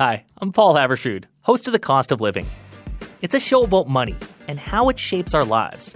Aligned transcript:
Hi, 0.00 0.24
I'm 0.38 0.50
Paul 0.50 0.76
Haavardsrud, 0.76 1.24
host 1.42 1.66
of 1.66 1.74
The 1.74 1.78
Cost 1.78 2.10
of 2.10 2.22
Living. 2.22 2.46
It's 3.20 3.34
a 3.34 3.38
show 3.38 3.64
about 3.64 3.86
money 3.86 4.16
and 4.48 4.58
how 4.58 4.88
it 4.88 4.98
shapes 4.98 5.34
our 5.34 5.44
lives. 5.44 5.94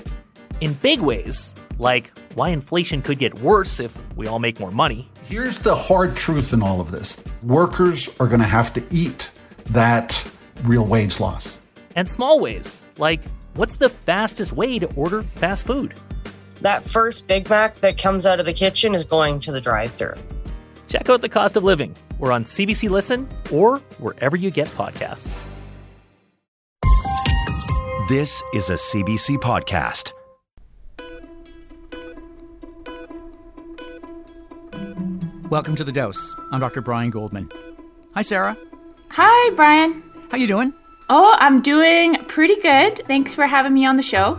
In 0.60 0.74
big 0.74 1.00
ways, 1.00 1.54
like 1.78 2.12
why 2.34 2.50
inflation 2.50 3.00
could 3.00 3.18
get 3.18 3.32
worse 3.40 3.80
if 3.80 3.96
we 4.14 4.26
all 4.26 4.40
make 4.40 4.60
more 4.60 4.70
money. 4.70 5.10
Here's 5.24 5.58
the 5.58 5.74
hard 5.74 6.16
truth 6.16 6.52
in 6.52 6.62
all 6.62 6.82
of 6.82 6.90
this 6.90 7.18
workers 7.42 8.10
are 8.20 8.28
going 8.28 8.42
to 8.42 8.46
have 8.46 8.74
to 8.74 8.84
eat 8.90 9.30
that 9.70 10.22
real 10.64 10.84
wage 10.84 11.18
loss. 11.18 11.58
And 11.96 12.06
small 12.06 12.40
ways, 12.40 12.84
like 12.98 13.22
what's 13.54 13.76
the 13.76 13.88
fastest 13.88 14.52
way 14.52 14.78
to 14.80 14.94
order 14.96 15.22
fast 15.36 15.66
food? 15.66 15.94
That 16.60 16.84
first 16.84 17.26
Big 17.26 17.48
Mac 17.48 17.76
that 17.76 17.96
comes 17.96 18.26
out 18.26 18.38
of 18.38 18.44
the 18.44 18.52
kitchen 18.52 18.94
is 18.94 19.06
going 19.06 19.40
to 19.40 19.50
the 19.50 19.62
drive 19.62 19.94
through. 19.94 20.16
Check 20.94 21.08
out 21.10 21.22
The 21.22 21.28
Cost 21.28 21.56
of 21.56 21.64
Living. 21.64 21.92
We're 22.20 22.30
on 22.30 22.44
CBC 22.44 22.88
Listen 22.88 23.28
or 23.50 23.78
wherever 23.98 24.36
you 24.36 24.52
get 24.52 24.68
podcasts. 24.68 25.36
This 28.08 28.44
is 28.54 28.70
a 28.70 28.74
CBC 28.74 29.38
podcast. 29.38 30.12
Welcome 35.50 35.74
to 35.74 35.82
the 35.82 35.90
Dose. 35.90 36.32
I'm 36.52 36.60
Dr. 36.60 36.80
Brian 36.80 37.10
Goldman. 37.10 37.50
Hi, 38.14 38.22
Sarah. 38.22 38.56
Hi, 39.08 39.52
Brian. 39.56 40.00
How 40.30 40.36
you 40.36 40.46
doing? 40.46 40.72
Oh, 41.08 41.34
I'm 41.40 41.60
doing 41.60 42.24
pretty 42.28 42.54
good. 42.60 43.04
Thanks 43.04 43.34
for 43.34 43.48
having 43.48 43.74
me 43.74 43.84
on 43.84 43.96
the 43.96 44.04
show. 44.04 44.38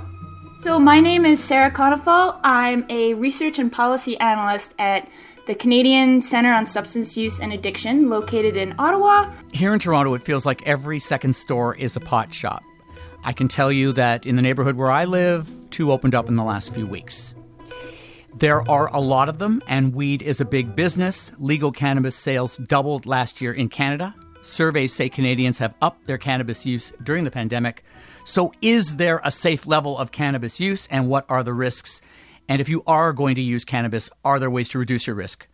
So, 0.62 0.79
my 0.79 1.01
name 1.01 1.26
is 1.26 1.43
Sarah 1.43 1.70
Konefal. 1.70 2.40
I'm 2.45 2.85
a 2.90 3.13
research 3.13 3.59
and 3.59 3.70
policy 3.70 4.17
analyst 4.20 4.73
at 4.79 5.05
the 5.45 5.55
Canadian 5.55 6.22
Centre 6.22 6.52
on 6.52 6.66
Substance 6.66 7.16
Use 7.16 7.40
and 7.40 7.54
Addiction, 7.54 8.09
located 8.09 8.58
in 8.58 8.73
Ottawa. 8.80 9.31
Here 9.54 9.73
in 9.73 9.80
Toronto, 9.80 10.13
it 10.16 10.23
feels 10.23 10.45
like 10.45 10.66
every 10.66 10.99
second 10.99 11.35
store 11.35 11.76
is 11.76 11.95
a 11.95 11.99
pot 11.99 12.34
shop. 12.34 12.63
I 13.23 13.32
can 13.32 13.48
tell 13.48 13.71
you 13.71 13.91
that 13.93 14.26
in 14.26 14.35
the 14.35 14.41
neighborhood 14.41 14.76
where 14.76 14.91
I 14.91 15.05
live, 15.05 15.52
two 15.70 15.91
opened 15.91 16.15
up 16.15 16.29
in 16.29 16.35
the 16.35 16.43
last 16.43 16.74
few 16.74 16.87
weeks. 16.87 17.35
There 18.34 18.68
are 18.70 18.87
a 18.87 18.99
lot 18.99 19.29
of 19.29 19.37
them, 19.37 19.62
and 19.68 19.93
weed 19.93 20.21
is 20.21 20.41
a 20.41 20.46
big 20.46 20.76
business. 20.76 21.32
Legal 21.40 21.71
cannabis 21.71 22.15
sales 22.15 22.57
doubled 22.57 23.05
last 23.05 23.40
year 23.40 23.54
in 23.54 23.70
Canada. 23.70 24.15
Surveys 24.41 24.93
say 24.93 25.09
Canadians 25.09 25.57
have 25.59 25.74
upped 25.82 26.05
their 26.05 26.18
cannabis 26.18 26.65
use 26.65 26.91
during 27.04 27.24
the 27.24 27.32
pandemic. 27.32 27.84
So, 28.26 28.52
is 28.62 28.98
there 28.98 29.21
a 29.24 29.32
safe 29.32 29.65
level 29.68 29.98
of 29.98 30.12
cannabis 30.12 30.59
use, 30.59 30.87
and 30.91 31.07
what 31.07 31.26
are 31.30 31.43
the 31.43 31.54
risks? 31.54 32.02
And 32.48 32.62
if 32.62 32.70
you 32.70 32.84
are 32.85 33.13
going 33.13 33.35
to 33.35 33.41
use 33.41 33.65
cannabis, 33.65 34.10
are 34.24 34.40
there 34.40 34.49
ways 34.49 34.70
to 34.70 34.79
reduce 34.79 35.07
your 35.07 35.15
risk? 35.15 35.48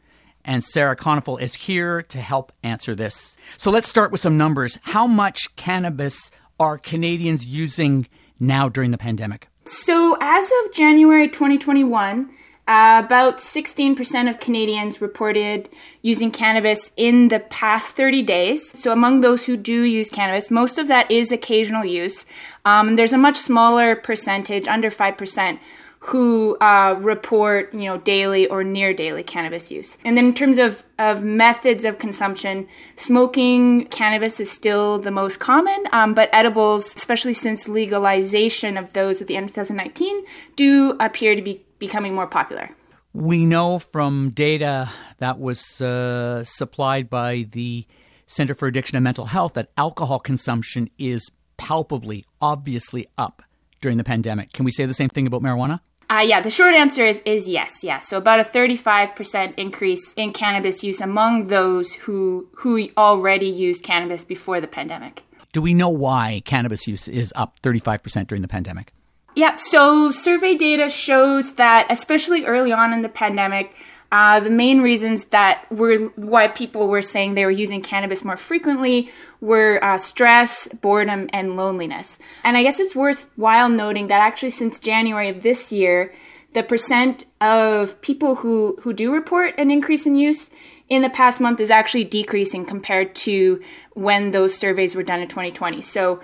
And 0.43 0.63
Sarah 0.63 0.95
Konefal 0.95 1.39
is 1.39 1.55
here 1.55 2.01
to 2.03 2.19
help 2.19 2.51
answer 2.63 2.95
this. 2.95 3.37
So, 3.57 3.69
let's 3.69 3.87
start 3.87 4.11
with 4.11 4.21
some 4.21 4.37
numbers. 4.37 4.79
How 4.83 5.05
much 5.05 5.55
cannabis 5.55 6.31
are 6.59 6.77
Canadians 6.77 7.45
using 7.45 8.07
now 8.39 8.67
during 8.67 8.91
the 8.91 8.97
pandemic? 8.97 9.47
So, 9.65 10.17
as 10.19 10.51
of 10.63 10.73
January 10.73 11.27
2021, 11.27 12.29
uh, 12.67 13.01
about 13.03 13.37
16% 13.37 14.29
of 14.29 14.39
Canadians 14.39 15.01
reported 15.01 15.69
using 16.01 16.31
cannabis 16.31 16.91
in 16.95 17.27
the 17.27 17.39
past 17.39 17.95
30 17.95 18.23
days. 18.23 18.79
So, 18.79 18.91
among 18.91 19.21
those 19.21 19.45
who 19.45 19.57
do 19.57 19.83
use 19.83 20.09
cannabis, 20.09 20.49
most 20.49 20.77
of 20.77 20.87
that 20.87 21.09
is 21.11 21.31
occasional 21.31 21.85
use. 21.85 22.25
Um, 22.65 22.95
there's 22.95 23.13
a 23.13 23.17
much 23.17 23.37
smaller 23.37 23.95
percentage, 23.95 24.67
under 24.67 24.89
5%, 24.89 25.59
who 26.03 26.57
uh, 26.57 26.95
report, 26.99 27.71
you 27.75 27.81
know, 27.81 27.99
daily 27.99 28.47
or 28.47 28.63
near 28.63 28.91
daily 28.91 29.21
cannabis 29.21 29.69
use. 29.69 29.97
And 30.03 30.17
then 30.17 30.25
in 30.25 30.33
terms 30.33 30.57
of, 30.57 30.83
of 30.97 31.23
methods 31.23 31.85
of 31.85 31.99
consumption, 31.99 32.67
smoking 32.95 33.85
cannabis 33.85 34.39
is 34.39 34.49
still 34.49 34.97
the 34.97 35.11
most 35.11 35.39
common, 35.39 35.83
um, 35.91 36.15
but 36.15 36.27
edibles, 36.33 36.95
especially 36.95 37.33
since 37.33 37.67
legalization 37.67 38.77
of 38.77 38.93
those 38.93 39.21
at 39.21 39.27
the 39.27 39.37
end 39.37 39.49
of 39.49 39.51
2019, 39.53 40.25
do 40.55 40.97
appear 40.99 41.35
to 41.35 41.41
be 41.41 41.63
becoming 41.77 42.15
more 42.15 42.27
popular. 42.27 42.71
We 43.13 43.45
know 43.45 43.77
from 43.77 44.31
data 44.31 44.89
that 45.19 45.37
was 45.37 45.81
uh, 45.81 46.43
supplied 46.45 47.11
by 47.11 47.45
the 47.51 47.85
Center 48.25 48.55
for 48.55 48.67
Addiction 48.67 48.95
and 48.95 49.03
Mental 49.03 49.25
Health 49.25 49.53
that 49.53 49.69
alcohol 49.77 50.17
consumption 50.17 50.89
is 50.97 51.29
palpably, 51.57 52.25
obviously 52.41 53.05
up 53.19 53.43
during 53.81 53.99
the 53.99 54.03
pandemic. 54.03 54.51
Can 54.51 54.65
we 54.65 54.71
say 54.71 54.87
the 54.87 54.95
same 54.95 55.09
thing 55.09 55.27
about 55.27 55.43
marijuana? 55.43 55.81
Uh, 56.11 56.19
yeah, 56.19 56.41
the 56.41 56.49
short 56.49 56.75
answer 56.75 57.05
is 57.05 57.21
is 57.23 57.47
yes, 57.47 57.85
yeah. 57.85 58.01
So 58.01 58.17
about 58.17 58.41
a 58.41 58.43
35% 58.43 59.53
increase 59.55 60.13
in 60.17 60.33
cannabis 60.33 60.83
use 60.83 60.99
among 60.99 61.47
those 61.47 61.93
who 61.93 62.49
who 62.57 62.89
already 62.97 63.45
used 63.45 63.81
cannabis 63.81 64.25
before 64.25 64.59
the 64.59 64.67
pandemic. 64.67 65.23
Do 65.53 65.61
we 65.61 65.73
know 65.73 65.87
why 65.87 66.41
cannabis 66.43 66.85
use 66.85 67.07
is 67.07 67.31
up 67.37 67.61
35% 67.61 68.27
during 68.27 68.41
the 68.41 68.49
pandemic? 68.49 68.93
Yeah, 69.35 69.55
so 69.55 70.11
survey 70.11 70.55
data 70.55 70.89
shows 70.89 71.53
that, 71.53 71.87
especially 71.89 72.45
early 72.45 72.73
on 72.73 72.91
in 72.91 73.01
the 73.01 73.09
pandemic, 73.09 73.73
uh, 74.11 74.41
the 74.41 74.49
main 74.49 74.81
reasons 74.81 75.25
that 75.25 75.65
were 75.71 75.97
why 76.15 76.47
people 76.47 76.87
were 76.87 77.01
saying 77.01 77.33
they 77.33 77.45
were 77.45 77.51
using 77.51 77.81
cannabis 77.81 78.25
more 78.25 78.35
frequently 78.35 79.09
were 79.39 79.81
uh, 79.83 79.97
stress, 79.97 80.67
boredom, 80.67 81.29
and 81.31 81.55
loneliness. 81.55 82.19
And 82.43 82.57
I 82.57 82.63
guess 82.63 82.79
it's 82.79 82.95
worthwhile 82.95 83.69
noting 83.69 84.07
that 84.07 84.19
actually 84.19 84.49
since 84.49 84.79
January 84.79 85.29
of 85.29 85.43
this 85.43 85.71
year, 85.71 86.13
the 86.53 86.63
percent 86.63 87.25
of 87.39 88.01
people 88.01 88.35
who, 88.35 88.77
who 88.81 88.91
do 88.91 89.13
report 89.13 89.55
an 89.57 89.71
increase 89.71 90.05
in 90.05 90.17
use 90.17 90.49
in 90.89 91.01
the 91.01 91.09
past 91.09 91.39
month 91.39 91.61
is 91.61 91.71
actually 91.71 92.03
decreasing 92.03 92.65
compared 92.65 93.15
to 93.15 93.61
when 93.93 94.31
those 94.31 94.53
surveys 94.53 94.93
were 94.93 95.03
done 95.03 95.21
in 95.21 95.29
2020. 95.29 95.81
So 95.81 96.19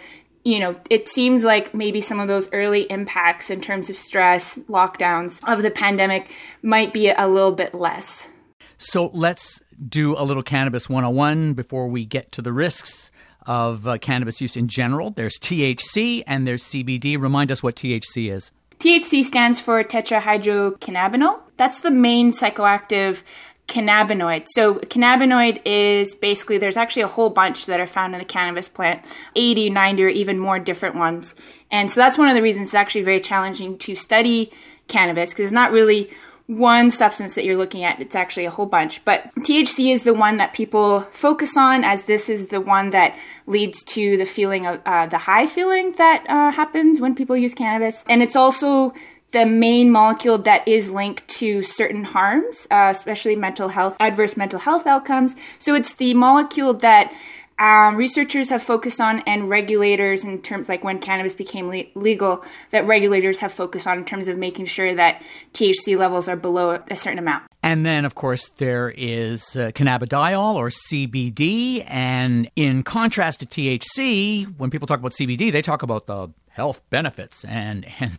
you 0.47 0.59
know, 0.59 0.77
it 0.89 1.09
seems 1.09 1.43
like 1.43 1.73
maybe 1.73 1.99
some 1.99 2.21
of 2.21 2.29
those 2.29 2.47
early 2.53 2.83
impacts 2.83 3.49
in 3.49 3.59
terms 3.59 3.89
of 3.89 3.97
stress, 3.97 4.57
lockdowns 4.69 5.41
of 5.45 5.61
the 5.61 5.69
pandemic 5.69 6.31
might 6.61 6.93
be 6.93 7.09
a 7.09 7.27
little 7.27 7.51
bit 7.51 7.73
less. 7.73 8.29
So 8.77 9.11
let's 9.13 9.59
do 9.89 10.17
a 10.17 10.23
little 10.23 10.43
cannabis 10.43 10.87
101 10.87 11.53
before 11.53 11.89
we 11.89 12.05
get 12.05 12.31
to 12.31 12.41
the 12.41 12.53
risks 12.53 13.11
of 13.45 13.85
uh, 13.89 13.97
cannabis 13.97 14.39
use 14.39 14.55
in 14.55 14.69
general. 14.69 15.11
There's 15.11 15.37
THC 15.37 16.23
and 16.25 16.47
there's 16.47 16.63
CBD. 16.63 17.19
Remind 17.19 17.51
us 17.51 17.61
what 17.61 17.75
THC 17.75 18.31
is. 18.31 18.49
THC 18.79 19.25
stands 19.25 19.59
for 19.59 19.83
tetrahydrocannabinol. 19.83 21.41
That's 21.57 21.79
the 21.79 21.91
main 21.91 22.31
psychoactive 22.31 23.23
cannabinoid. 23.67 24.47
So 24.49 24.75
cannabinoid 24.75 25.61
is 25.65 26.15
basically 26.15 26.57
there's 26.57 26.77
actually 26.77 27.01
a 27.01 27.07
whole 27.07 27.29
bunch 27.29 27.65
that 27.65 27.79
are 27.79 27.87
found 27.87 28.13
in 28.13 28.19
the 28.19 28.25
cannabis 28.25 28.69
plant, 28.69 29.03
80, 29.35 29.69
90 29.69 30.03
or 30.03 30.07
even 30.07 30.39
more 30.39 30.57
different 30.57 30.95
ones. 30.95 31.35
And 31.69 31.91
so 31.91 31.99
that's 31.99 32.17
one 32.17 32.29
of 32.29 32.35
the 32.35 32.41
reasons 32.41 32.69
it's 32.69 32.75
actually 32.75 33.03
very 33.03 33.19
challenging 33.19 33.77
to 33.79 33.95
study 33.95 34.51
cannabis 34.87 35.31
because 35.31 35.45
it's 35.45 35.53
not 35.53 35.71
really 35.71 36.09
one 36.47 36.89
substance 36.89 37.35
that 37.35 37.43
you're 37.43 37.57
looking 37.57 37.83
at. 37.83 37.99
It's 37.99 38.15
actually 38.15 38.45
a 38.45 38.49
whole 38.49 38.65
bunch. 38.65 39.03
But 39.03 39.35
THC 39.35 39.91
is 39.91 40.03
the 40.03 40.13
one 40.13 40.37
that 40.37 40.53
people 40.53 41.01
focus 41.11 41.57
on 41.57 41.83
as 41.83 42.03
this 42.03 42.29
is 42.29 42.47
the 42.47 42.61
one 42.61 42.91
that 42.91 43.17
leads 43.47 43.83
to 43.83 44.15
the 44.15 44.25
feeling 44.25 44.65
of 44.65 44.81
uh, 44.85 45.07
the 45.07 45.17
high 45.17 45.45
feeling 45.45 45.91
that 45.97 46.25
uh, 46.29 46.51
happens 46.51 47.01
when 47.01 47.15
people 47.15 47.35
use 47.35 47.53
cannabis. 47.53 48.05
And 48.07 48.23
it's 48.23 48.37
also 48.37 48.93
the 49.31 49.45
main 49.45 49.91
molecule 49.91 50.37
that 50.39 50.67
is 50.67 50.89
linked 50.89 51.27
to 51.27 51.61
certain 51.61 52.05
harms, 52.05 52.67
uh, 52.71 52.91
especially 52.95 53.35
mental 53.35 53.69
health, 53.69 53.95
adverse 53.99 54.37
mental 54.37 54.59
health 54.59 54.87
outcomes. 54.87 55.35
So 55.59 55.75
it's 55.75 55.93
the 55.93 56.13
molecule 56.13 56.73
that 56.75 57.11
um, 57.59 57.95
researchers 57.95 58.49
have 58.49 58.61
focused 58.61 59.01
on 59.01 59.21
and 59.21 59.49
regulators 59.49 60.23
in 60.23 60.41
terms 60.41 60.69
like 60.69 60.83
when 60.83 60.99
cannabis 60.99 61.33
became 61.33 61.69
le- 61.69 61.85
legal 61.95 62.43
that 62.71 62.85
regulators 62.85 63.39
have 63.39 63.51
focused 63.51 63.87
on 63.87 63.97
in 63.97 64.05
terms 64.05 64.27
of 64.27 64.37
making 64.37 64.67
sure 64.67 64.93
that 64.93 65.23
thc 65.53 65.97
levels 65.97 66.27
are 66.27 66.35
below 66.35 66.79
a 66.89 66.95
certain 66.95 67.17
amount 67.17 67.43
and 67.63 67.83
then 67.85 68.05
of 68.05 68.13
course 68.13 68.49
there 68.57 68.93
is 68.95 69.55
uh, 69.55 69.71
cannabidiol 69.73 70.53
or 70.53 70.69
cbd 70.69 71.83
and 71.87 72.49
in 72.55 72.83
contrast 72.83 73.39
to 73.39 73.45
thc 73.47 74.45
when 74.57 74.69
people 74.69 74.85
talk 74.85 74.99
about 74.99 75.13
cbd 75.13 75.51
they 75.51 75.61
talk 75.61 75.81
about 75.81 76.05
the 76.05 76.29
health 76.57 76.81
benefits. 76.89 77.45
And, 77.45 77.85
and 77.99 78.17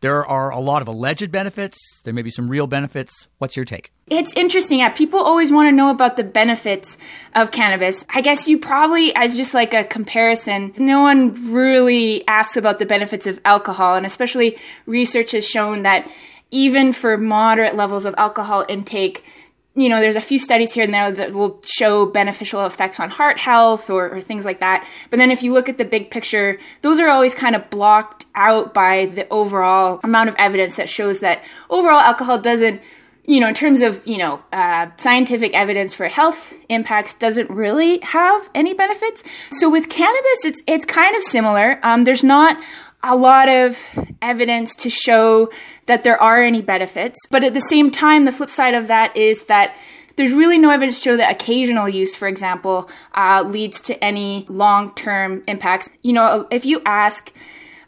there 0.00 0.24
are 0.24 0.50
a 0.50 0.60
lot 0.60 0.80
of 0.80 0.88
alleged 0.88 1.30
benefits. 1.30 1.76
There 2.04 2.14
may 2.14 2.22
be 2.22 2.30
some 2.30 2.48
real 2.48 2.66
benefits. 2.66 3.28
What's 3.38 3.56
your 3.56 3.64
take? 3.64 3.92
It's 4.06 4.32
interesting. 4.34 4.78
Yeah 4.78 4.92
people 5.02 5.20
always 5.20 5.50
want 5.50 5.66
to 5.66 5.72
know 5.72 5.90
about 5.90 6.16
the 6.16 6.22
benefits 6.22 6.96
of 7.34 7.50
cannabis. 7.50 8.06
I 8.14 8.20
guess 8.20 8.46
you 8.46 8.58
probably 8.58 9.14
as 9.14 9.36
just 9.36 9.52
like 9.52 9.74
a 9.74 9.84
comparison 9.84 10.72
no 10.78 11.00
one 11.00 11.52
really 11.52 12.26
asks 12.28 12.56
about 12.56 12.78
the 12.78 12.86
benefits 12.86 13.26
of 13.26 13.40
alcohol. 13.44 13.96
And 13.96 14.06
especially 14.06 14.58
research 14.86 15.32
has 15.32 15.44
shown 15.44 15.82
that 15.82 16.08
even 16.50 16.92
for 16.92 17.18
moderate 17.18 17.74
levels 17.74 18.04
of 18.04 18.14
alcohol 18.16 18.64
intake 18.68 19.24
you 19.74 19.88
know, 19.88 20.00
there's 20.00 20.16
a 20.16 20.20
few 20.20 20.38
studies 20.38 20.72
here 20.72 20.84
and 20.84 20.92
there 20.92 21.10
that 21.10 21.32
will 21.32 21.60
show 21.64 22.04
beneficial 22.04 22.64
effects 22.66 23.00
on 23.00 23.08
heart 23.08 23.38
health 23.38 23.88
or, 23.88 24.10
or, 24.10 24.20
things 24.20 24.44
like 24.44 24.60
that. 24.60 24.86
But 25.08 25.16
then 25.16 25.30
if 25.30 25.42
you 25.42 25.52
look 25.52 25.68
at 25.68 25.78
the 25.78 25.84
big 25.84 26.10
picture, 26.10 26.58
those 26.82 27.00
are 27.00 27.08
always 27.08 27.34
kind 27.34 27.56
of 27.56 27.70
blocked 27.70 28.26
out 28.34 28.74
by 28.74 29.06
the 29.06 29.26
overall 29.30 29.98
amount 30.04 30.28
of 30.28 30.34
evidence 30.36 30.76
that 30.76 30.90
shows 30.90 31.20
that 31.20 31.42
overall 31.70 32.00
alcohol 32.00 32.38
doesn't 32.38 32.82
you 33.24 33.38
know, 33.38 33.46
in 33.46 33.54
terms 33.54 33.82
of, 33.82 34.04
you 34.04 34.18
know, 34.18 34.42
uh, 34.52 34.88
scientific 34.96 35.54
evidence 35.54 35.94
for 35.94 36.08
health 36.08 36.52
impacts 36.68 37.14
doesn't 37.14 37.48
really 37.50 38.00
have 38.00 38.50
any 38.52 38.74
benefits. 38.74 39.22
So 39.52 39.70
with 39.70 39.88
cannabis, 39.88 40.44
it's, 40.44 40.60
it's 40.66 40.84
kind 40.84 41.14
of 41.14 41.22
similar. 41.22 41.78
Um, 41.84 42.02
there's 42.02 42.24
not 42.24 42.60
a 43.02 43.16
lot 43.16 43.48
of 43.48 43.78
evidence 44.20 44.76
to 44.76 44.90
show 44.90 45.50
that 45.86 46.04
there 46.04 46.20
are 46.20 46.42
any 46.42 46.62
benefits. 46.62 47.18
But 47.30 47.44
at 47.44 47.54
the 47.54 47.60
same 47.60 47.90
time, 47.90 48.24
the 48.24 48.32
flip 48.32 48.50
side 48.50 48.74
of 48.74 48.86
that 48.88 49.16
is 49.16 49.44
that 49.44 49.76
there's 50.16 50.32
really 50.32 50.58
no 50.58 50.70
evidence 50.70 50.98
to 50.98 51.02
show 51.02 51.16
that 51.16 51.30
occasional 51.30 51.88
use, 51.88 52.14
for 52.14 52.28
example, 52.28 52.88
uh, 53.14 53.42
leads 53.46 53.80
to 53.82 54.04
any 54.04 54.46
long 54.48 54.94
term 54.94 55.42
impacts. 55.48 55.88
You 56.02 56.12
know, 56.12 56.46
if 56.50 56.64
you 56.64 56.82
ask 56.84 57.32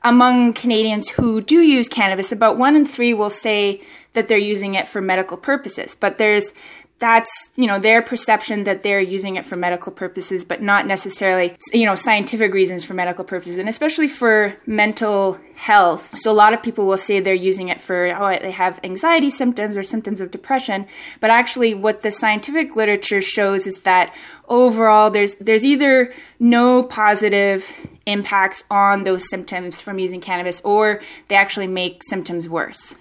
among 0.03 0.53
Canadians 0.53 1.09
who 1.09 1.41
do 1.41 1.61
use 1.61 1.89
cannabis, 1.89 2.33
about 2.33 2.59
one 2.59 2.77
in 2.77 2.87
three 2.87 3.15
will 3.15 3.31
say 3.31 3.81
that 4.13 4.29
they're 4.29 4.39
using 4.39 4.75
it 4.75 4.89
for 4.89 5.01
medical 5.01 5.37
purposes. 5.37 5.95
But 5.95 6.19
there's 6.19 6.53
that's 7.01 7.31
you 7.57 7.67
know 7.67 7.79
their 7.79 8.01
perception 8.03 8.65
that 8.65 8.83
they're 8.83 9.01
using 9.01 9.37
it 9.37 9.45
for 9.45 9.57
medical 9.57 9.91
purposes 9.91 10.45
but 10.45 10.63
not 10.63 10.87
necessarily 10.87 11.57
you 11.73 11.85
know 11.85 11.95
scientific 11.95 12.55
reasons 12.55 12.85
for 12.85 12.95
medical 12.95 13.25
purposes 13.25 13.59
and 13.59 13.69
especially 13.69 14.07
for 14.07 14.55
mental 14.65 15.39
health. 15.57 16.17
So 16.19 16.31
a 16.31 16.33
lot 16.33 16.53
of 16.53 16.63
people 16.63 16.87
will 16.87 16.97
say 16.97 17.21
they're 17.21 17.35
using 17.35 17.69
it 17.69 17.81
for 17.81 18.07
oh 18.17 18.39
they 18.41 18.53
have 18.53 18.79
anxiety 18.85 19.29
symptoms 19.29 19.77
or 19.77 19.83
symptoms 19.83 20.21
of 20.21 20.31
depression 20.31 20.87
but 21.21 21.31
actually 21.31 21.75
what 21.75 22.03
the 22.03 22.11
scientific 22.11 22.77
literature 22.77 23.21
shows 23.21 23.67
is 23.67 23.79
that 23.81 24.15
overall 24.49 25.11
there's 25.11 25.35
there's 25.37 25.65
either 25.65 26.13
no 26.39 26.85
positive 26.85 27.73
impacts 28.07 28.63
on 28.71 29.03
those 29.03 29.29
symptoms 29.29 29.81
from 29.81 29.99
using 29.99 30.21
cannabis 30.21 30.61
or 30.61 31.03
they 31.29 31.35
actually 31.35 31.67
make 31.67 32.03
symptoms 32.05 32.49
worse 32.49 32.95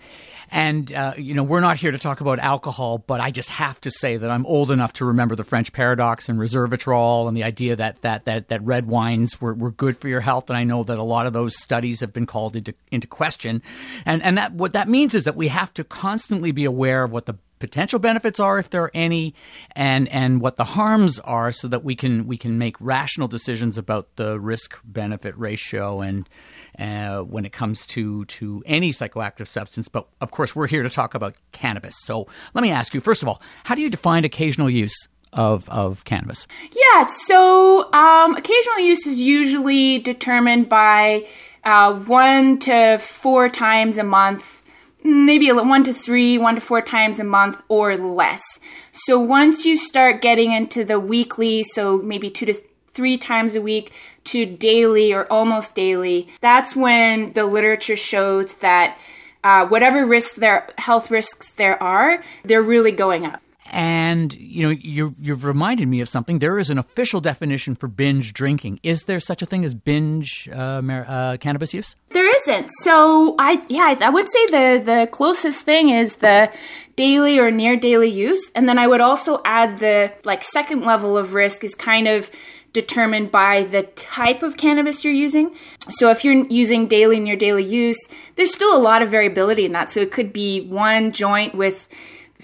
and, 0.53 0.93
uh, 0.93 1.13
you 1.17 1.33
know, 1.33 1.41
we're 1.41 1.61
not 1.61 1.77
here 1.77 1.89
to 1.89 1.97
talk 1.97 2.21
about 2.21 2.37
alcohol, 2.37 2.99
but 2.99 3.19
I 3.19 3.31
just 3.31 3.49
have 3.49 3.81
to 3.81 3.89
say 3.89 4.17
that 4.17 4.29
I'm 4.29 4.45
old 4.45 4.69
enough 4.69 4.93
to 4.93 5.05
remember 5.05 5.35
the 5.35 5.43
French 5.43 5.73
paradox 5.73 6.29
and 6.29 6.37
resveratrol 6.37 7.27
and 7.27 7.35
the 7.35 7.43
idea 7.43 7.75
that, 7.75 8.03
that, 8.03 8.25
that, 8.25 8.49
that 8.49 8.63
red 8.63 8.85
wines 8.85 9.41
were, 9.41 9.55
were 9.55 9.71
good 9.71 9.97
for 9.97 10.09
your 10.09 10.21
health. 10.21 10.51
And 10.51 10.57
I 10.57 10.63
know 10.63 10.83
that 10.83 10.99
a 10.99 11.03
lot 11.03 11.25
of 11.25 11.33
those 11.33 11.57
studies 11.59 12.01
have 12.01 12.13
been 12.13 12.27
called 12.27 12.55
into, 12.55 12.75
into 12.91 13.07
question. 13.07 13.63
And, 14.05 14.21
and 14.21 14.37
that, 14.37 14.53
what 14.53 14.73
that 14.73 14.87
means 14.87 15.15
is 15.15 15.23
that 15.23 15.35
we 15.35 15.47
have 15.47 15.73
to 15.73 15.83
constantly 15.83 16.51
be 16.51 16.65
aware 16.65 17.03
of 17.03 17.11
what 17.11 17.25
the 17.25 17.35
potential 17.63 17.97
benefits 17.97 18.41
are 18.41 18.59
if 18.59 18.69
there 18.71 18.83
are 18.83 18.91
any 18.93 19.33
and 19.73 20.09
and 20.09 20.41
what 20.41 20.57
the 20.57 20.65
harms 20.65 21.17
are 21.19 21.49
so 21.49 21.65
that 21.65 21.81
we 21.81 21.95
can 21.95 22.27
we 22.27 22.35
can 22.35 22.57
make 22.57 22.75
rational 22.81 23.25
decisions 23.25 23.77
about 23.77 24.13
the 24.17 24.37
risk 24.37 24.77
benefit 24.83 25.33
ratio 25.37 26.01
and 26.01 26.27
uh, 26.77 27.21
when 27.21 27.45
it 27.45 27.53
comes 27.53 27.85
to 27.85 28.25
to 28.25 28.61
any 28.65 28.91
psychoactive 28.91 29.47
substance 29.47 29.87
but 29.87 30.09
of 30.19 30.29
course 30.29 30.53
we're 30.53 30.67
here 30.67 30.83
to 30.83 30.89
talk 30.89 31.15
about 31.15 31.35
cannabis 31.53 31.95
so 32.01 32.27
let 32.53 32.61
me 32.61 32.69
ask 32.69 32.93
you 32.93 32.99
first 32.99 33.21
of 33.21 33.29
all 33.29 33.41
how 33.63 33.73
do 33.75 33.81
you 33.81 33.89
define 33.89 34.25
occasional 34.25 34.69
use 34.69 35.07
of, 35.31 35.67
of 35.67 36.05
cannabis? 36.05 36.45
Yeah, 36.73 37.07
so 37.07 37.91
um, 37.91 38.35
occasional 38.35 38.81
use 38.81 39.07
is 39.07 39.19
usually 39.19 39.97
determined 39.97 40.69
by 40.69 41.25
uh, 41.63 41.91
one 41.91 42.59
to 42.59 42.99
four 42.99 43.49
times 43.49 43.97
a 43.97 44.03
month 44.03 44.61
maybe 45.03 45.51
one 45.51 45.83
to 45.83 45.93
three, 45.93 46.37
one 46.37 46.55
to 46.55 46.61
four 46.61 46.81
times 46.81 47.19
a 47.19 47.23
month 47.23 47.61
or 47.67 47.97
less. 47.97 48.41
So 48.91 49.19
once 49.19 49.65
you 49.65 49.77
start 49.77 50.21
getting 50.21 50.51
into 50.51 50.83
the 50.83 50.99
weekly, 50.99 51.63
so 51.63 51.97
maybe 51.97 52.29
two 52.29 52.45
to 52.45 52.53
three 52.93 53.17
times 53.17 53.55
a 53.55 53.61
week 53.61 53.91
to 54.25 54.45
daily 54.45 55.13
or 55.13 55.25
almost 55.31 55.75
daily, 55.75 56.29
that's 56.41 56.75
when 56.75 57.33
the 57.33 57.45
literature 57.45 57.97
shows 57.97 58.55
that 58.55 58.97
uh, 59.43 59.65
whatever 59.67 60.05
risks 60.05 60.37
there, 60.37 60.69
health 60.77 61.11
risks 61.11 61.51
there 61.51 61.81
are, 61.83 62.23
they're 62.45 62.61
really 62.61 62.91
going 62.91 63.25
up. 63.25 63.42
And 63.73 64.33
you 64.35 64.61
know, 64.61 64.69
you 64.69 65.15
you've 65.19 65.45
reminded 65.45 65.87
me 65.87 65.99
of 65.99 66.07
something. 66.07 66.37
There 66.37 66.59
is 66.59 66.69
an 66.69 66.77
official 66.77 67.19
definition 67.19 67.75
for 67.75 67.87
binge 67.87 68.31
drinking. 68.31 68.79
Is 68.83 69.03
there 69.03 69.19
such 69.19 69.41
a 69.41 69.47
thing 69.47 69.65
as 69.65 69.73
binge 69.73 70.47
uh, 70.53 70.81
mar- 70.83 71.05
uh, 71.07 71.37
cannabis 71.37 71.73
use? 71.73 71.95
There 72.11 72.29
isn't. 72.37 72.69
So 72.81 73.35
I 73.39 73.63
yeah, 73.69 73.95
I 73.99 74.09
would 74.09 74.29
say 74.29 74.45
the 74.45 74.83
the 74.85 75.09
closest 75.11 75.63
thing 75.65 75.89
is 75.89 76.17
the 76.17 76.51
daily 76.95 77.39
or 77.39 77.49
near 77.49 77.75
daily 77.75 78.11
use, 78.11 78.51
and 78.53 78.69
then 78.69 78.77
I 78.77 78.85
would 78.85 79.01
also 79.01 79.41
add 79.43 79.79
the 79.79 80.13
like 80.23 80.43
second 80.43 80.83
level 80.83 81.17
of 81.17 81.33
risk 81.33 81.63
is 81.63 81.73
kind 81.73 82.07
of 82.07 82.29
determined 82.73 83.31
by 83.31 83.63
the 83.63 83.83
type 83.83 84.43
of 84.43 84.57
cannabis 84.57 85.03
you're 85.03 85.13
using. 85.13 85.55
So 85.89 86.09
if 86.09 86.23
you're 86.23 86.45
using 86.47 86.87
daily 86.87 87.19
near 87.19 87.35
daily 87.35 87.63
use, 87.63 87.99
there's 88.35 88.53
still 88.53 88.75
a 88.75 88.81
lot 88.81 89.01
of 89.01 89.09
variability 89.09 89.65
in 89.65 89.71
that. 89.71 89.89
So 89.89 89.99
it 90.01 90.11
could 90.11 90.31
be 90.31 90.61
one 90.61 91.11
joint 91.11 91.55
with 91.55 91.87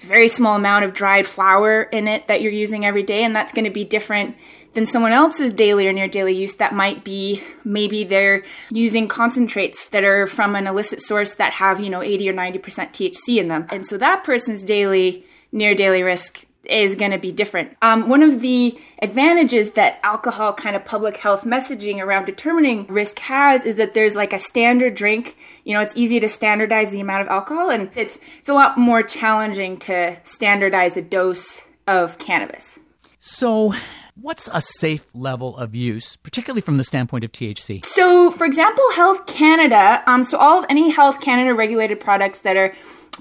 very 0.00 0.28
small 0.28 0.56
amount 0.56 0.84
of 0.84 0.94
dried 0.94 1.26
flower 1.26 1.82
in 1.82 2.08
it 2.08 2.28
that 2.28 2.40
you're 2.42 2.52
using 2.52 2.84
every 2.84 3.02
day, 3.02 3.22
and 3.22 3.34
that's 3.34 3.52
going 3.52 3.64
to 3.64 3.70
be 3.70 3.84
different 3.84 4.36
than 4.74 4.86
someone 4.86 5.12
else's 5.12 5.52
daily 5.52 5.88
or 5.88 5.92
near 5.92 6.08
daily 6.08 6.34
use 6.34 6.54
that 6.54 6.72
might 6.72 7.04
be 7.04 7.42
maybe 7.64 8.04
they're 8.04 8.44
using 8.70 9.08
concentrates 9.08 9.88
that 9.90 10.04
are 10.04 10.26
from 10.26 10.54
an 10.54 10.66
illicit 10.66 11.00
source 11.00 11.34
that 11.34 11.54
have, 11.54 11.80
you 11.80 11.90
know, 11.90 12.02
80 12.02 12.30
or 12.30 12.32
90% 12.32 12.60
THC 12.60 13.38
in 13.38 13.48
them. 13.48 13.66
And 13.70 13.84
so 13.84 13.98
that 13.98 14.22
person's 14.22 14.62
daily 14.62 15.24
near 15.52 15.74
daily 15.74 16.02
risk 16.02 16.46
is 16.64 16.94
going 16.94 17.10
to 17.10 17.18
be 17.18 17.32
different. 17.32 17.76
Um, 17.80 18.08
one 18.08 18.22
of 18.22 18.40
the 18.40 18.78
advantages 19.00 19.70
that 19.72 19.98
alcohol 20.02 20.52
kind 20.52 20.76
of 20.76 20.84
public 20.84 21.16
health 21.16 21.44
messaging 21.44 22.02
around 22.02 22.26
determining 22.26 22.86
risk 22.86 23.18
has 23.20 23.64
is 23.64 23.76
that 23.76 23.94
there's 23.94 24.14
like 24.14 24.32
a 24.32 24.38
standard 24.38 24.94
drink. 24.94 25.36
You 25.64 25.74
know, 25.74 25.80
it's 25.80 25.96
easy 25.96 26.20
to 26.20 26.28
standardize 26.28 26.90
the 26.90 27.00
amount 27.00 27.22
of 27.22 27.28
alcohol, 27.28 27.70
and 27.70 27.90
it's 27.94 28.18
it's 28.38 28.48
a 28.48 28.54
lot 28.54 28.78
more 28.78 29.02
challenging 29.02 29.78
to 29.78 30.16
standardize 30.24 30.96
a 30.96 31.02
dose 31.02 31.62
of 31.86 32.18
cannabis. 32.18 32.78
So. 33.20 33.74
What's 34.16 34.50
a 34.52 34.60
safe 34.60 35.06
level 35.14 35.56
of 35.56 35.74
use, 35.74 36.16
particularly 36.16 36.60
from 36.60 36.76
the 36.76 36.84
standpoint 36.84 37.24
of 37.24 37.32
THC? 37.32 37.86
So, 37.86 38.30
for 38.30 38.44
example, 38.44 38.84
Health 38.92 39.24
Canada, 39.24 40.02
um, 40.06 40.24
so 40.24 40.36
all 40.36 40.58
of 40.58 40.66
any 40.68 40.90
Health 40.90 41.22
Canada 41.22 41.54
regulated 41.54 42.00
products 42.00 42.42
that 42.42 42.54
are 42.54 42.74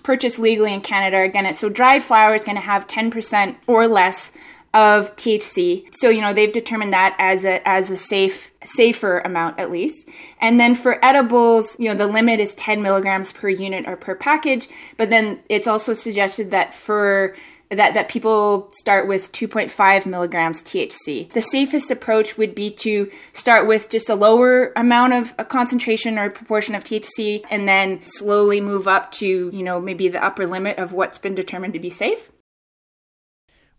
purchased 0.04 0.40
legally 0.40 0.74
in 0.74 0.82
Canada. 0.82 1.22
Again, 1.22 1.54
so 1.54 1.70
dried 1.70 2.04
flower 2.04 2.36
is 2.36 2.44
going 2.44 2.56
to 2.56 2.62
have 2.62 2.88
10% 2.88 3.56
or 3.68 3.88
less 3.88 4.32
of 4.74 5.16
THC. 5.16 5.88
So, 5.94 6.10
you 6.10 6.22
know, 6.22 6.34
they've 6.34 6.54
determined 6.54 6.94
that 6.94 7.16
as 7.18 7.44
a 7.44 7.68
as 7.68 7.90
a 7.90 7.98
safe 7.98 8.52
safer 8.64 9.20
amount 9.20 9.60
at 9.60 9.72
least. 9.72 10.08
And 10.40 10.60
then 10.60 10.76
for 10.76 11.04
edibles, 11.04 11.76
you 11.80 11.90
know, 11.90 11.96
the 11.96 12.12
limit 12.12 12.40
is 12.40 12.54
10 12.56 12.82
milligrams 12.82 13.34
per 13.34 13.50
unit 13.50 13.88
or 13.88 13.96
per 13.96 14.16
package. 14.16 14.68
But 14.98 15.10
then 15.10 15.40
it's 15.50 15.68
also 15.68 15.94
suggested 15.94 16.52
that 16.52 16.76
for 16.76 17.36
that, 17.72 17.94
that 17.94 18.10
people 18.10 18.72
start 18.74 19.08
with 19.08 19.32
2.5 19.32 20.06
milligrams 20.06 20.64
THC. 20.64 21.32
The 21.32 21.42
safest 21.42 21.92
approach 21.92 22.38
would 22.38 22.56
be 22.56 22.72
to 22.72 23.12
start 23.32 23.68
with 23.68 23.90
just 23.90 24.10
a 24.10 24.16
lower 24.16 24.72
amount 24.76 25.14
of 25.14 25.36
a 25.38 25.46
concentration 25.46 26.18
or 26.18 26.30
proportion 26.30 26.74
of 26.74 26.84
THC 26.84 27.44
and 27.50 27.68
then 27.68 28.06
slowly 28.06 28.60
move 28.60 28.88
up 28.88 29.12
to, 29.14 29.50
you 29.54 29.64
know, 29.64 29.80
maybe 29.80 30.08
the 30.08 30.24
upper 30.24 30.48
limit 30.48 30.80
of 30.80 30.94
what's 30.94 31.20
been 31.20 31.36
determined 31.36 31.74
to 31.74 31.80
be 31.80 31.92
safe. 31.92 32.32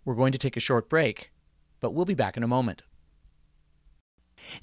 We're 0.04 0.14
going 0.14 0.32
to 0.32 0.38
take 0.38 0.56
a 0.56 0.60
short 0.60 0.88
break, 0.88 1.32
but 1.80 1.92
we'll 1.92 2.04
be 2.04 2.14
back 2.14 2.36
in 2.36 2.42
a 2.42 2.48
moment. 2.48 2.82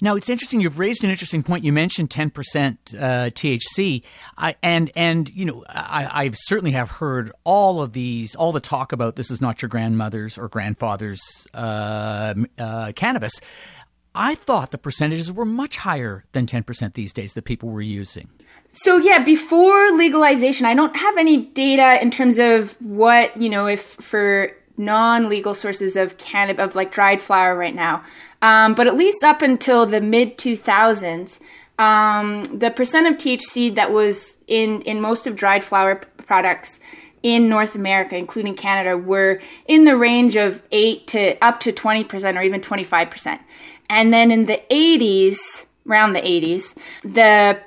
Now 0.00 0.16
it's 0.16 0.28
interesting. 0.28 0.60
You've 0.60 0.78
raised 0.78 1.04
an 1.04 1.10
interesting 1.10 1.42
point. 1.42 1.64
You 1.64 1.72
mentioned 1.72 2.10
ten 2.10 2.30
percent 2.30 2.94
uh, 2.94 3.30
THC, 3.30 4.02
I, 4.36 4.54
and 4.62 4.90
and 4.96 5.28
you 5.30 5.44
know 5.44 5.64
I, 5.68 6.24
I 6.24 6.30
certainly 6.32 6.72
have 6.72 6.90
heard 6.90 7.30
all 7.44 7.82
of 7.82 7.92
these, 7.92 8.34
all 8.34 8.52
the 8.52 8.60
talk 8.60 8.92
about 8.92 9.16
this 9.16 9.30
is 9.30 9.40
not 9.40 9.62
your 9.62 9.68
grandmother's 9.68 10.38
or 10.38 10.48
grandfather's 10.48 11.20
uh, 11.54 12.34
uh, 12.58 12.92
cannabis. 12.94 13.32
I 14.14 14.34
thought 14.34 14.72
the 14.72 14.78
percentages 14.78 15.32
were 15.32 15.44
much 15.44 15.76
higher 15.76 16.24
than 16.32 16.46
ten 16.46 16.62
percent 16.62 16.94
these 16.94 17.12
days 17.12 17.34
that 17.34 17.44
people 17.44 17.68
were 17.68 17.82
using. 17.82 18.28
So 18.72 18.98
yeah, 18.98 19.22
before 19.22 19.92
legalization, 19.92 20.66
I 20.66 20.74
don't 20.74 20.94
have 20.96 21.16
any 21.16 21.46
data 21.46 22.00
in 22.02 22.10
terms 22.10 22.38
of 22.38 22.80
what 22.80 23.36
you 23.36 23.48
know 23.48 23.66
if 23.66 23.82
for 23.82 24.52
non-legal 24.78 25.54
sources 25.54 25.96
of 25.96 26.16
cannabis 26.18 26.62
of 26.62 26.74
like 26.74 26.92
dried 26.92 27.20
flower 27.20 27.56
right 27.56 27.74
now. 27.74 28.04
Um, 28.40 28.74
but 28.74 28.86
at 28.86 28.96
least 28.96 29.24
up 29.24 29.42
until 29.42 29.84
the 29.84 30.00
mid 30.00 30.38
2000s 30.38 31.40
um, 31.78 32.42
the 32.44 32.70
percent 32.70 33.06
of 33.06 33.14
thc 33.14 33.74
that 33.74 33.92
was 33.92 34.36
in 34.46 34.82
in 34.82 35.00
most 35.00 35.26
of 35.26 35.36
dried 35.36 35.64
flower 35.64 35.96
p- 35.96 36.22
products 36.24 36.80
in 37.22 37.48
north 37.48 37.74
america 37.74 38.16
including 38.16 38.54
canada 38.54 38.96
were 38.96 39.40
in 39.66 39.84
the 39.84 39.96
range 39.96 40.36
of 40.36 40.62
8 40.72 41.06
to 41.08 41.44
up 41.44 41.60
to 41.60 41.72
20% 41.72 42.36
or 42.36 42.42
even 42.42 42.60
25% 42.60 43.38
and 43.88 44.12
then 44.12 44.30
in 44.30 44.46
the 44.46 44.60
80s 44.70 45.66
around 45.88 46.12
the 46.12 46.20
80s 46.20 46.74
the 47.02 47.58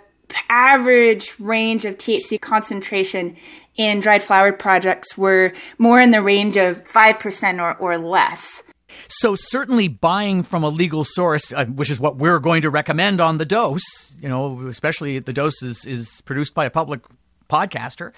average 0.50 1.34
range 1.40 1.86
of 1.86 1.98
THC 1.98 2.40
concentration 2.40 3.36
in 3.76 4.00
dried 4.00 4.24
flower 4.24 4.52
products 4.52 5.18
were 5.18 5.54
more 5.78 6.00
in 6.00 6.12
the 6.12 6.22
range 6.22 6.58
of 6.58 6.84
5% 6.84 7.60
or, 7.62 7.76
or 7.78 7.98
less. 7.98 8.64
So 9.08 9.36
certainly 9.36 9.88
buying 9.88 10.44
from 10.44 10.64
a 10.64 10.70
legal 10.70 11.04
source, 11.06 11.52
uh, 11.54 11.66
which 11.66 11.90
is 11.90 12.00
what 12.00 12.18
we're 12.18 12.40
going 12.40 12.62
to 12.64 12.70
recommend 12.70 13.22
on 13.22 13.38
the 13.38 13.46
dose, 13.46 14.16
you 14.22 14.30
know, 14.30 14.68
especially 14.68 15.20
the 15.20 15.34
dose 15.34 15.62
is, 15.64 15.86
is 15.86 16.22
produced 16.26 16.54
by 16.54 16.66
a 16.66 16.70
public 16.70 17.02
podcaster, 17.50 18.14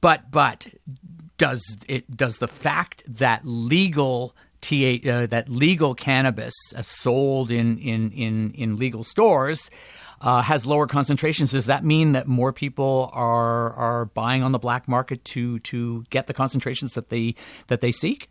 but 0.00 0.30
but 0.30 0.66
does 1.38 1.78
it 1.88 2.16
does 2.16 2.38
the 2.38 2.48
fact 2.48 3.02
that 3.06 3.42
legal 3.44 4.34
Uh, 4.62 5.26
that 5.26 5.46
legal 5.48 5.94
cannabis 5.94 6.54
uh, 6.76 6.82
sold 6.82 7.50
in, 7.50 7.78
in, 7.78 8.10
in, 8.12 8.52
in 8.52 8.76
legal 8.76 9.02
stores 9.02 9.70
uh, 10.22 10.40
has 10.40 10.64
lower 10.64 10.86
concentrations. 10.86 11.50
Does 11.50 11.66
that 11.66 11.84
mean 11.84 12.12
that 12.12 12.26
more 12.26 12.52
people 12.52 13.10
are 13.12 13.72
are 13.72 14.04
buying 14.06 14.42
on 14.42 14.52
the 14.52 14.58
black 14.58 14.88
market 14.88 15.24
to 15.26 15.58
to 15.60 16.04
get 16.10 16.26
the 16.26 16.34
concentrations 16.34 16.94
that 16.94 17.08
they 17.08 17.34
that 17.66 17.80
they 17.80 17.92
seek? 17.92 18.30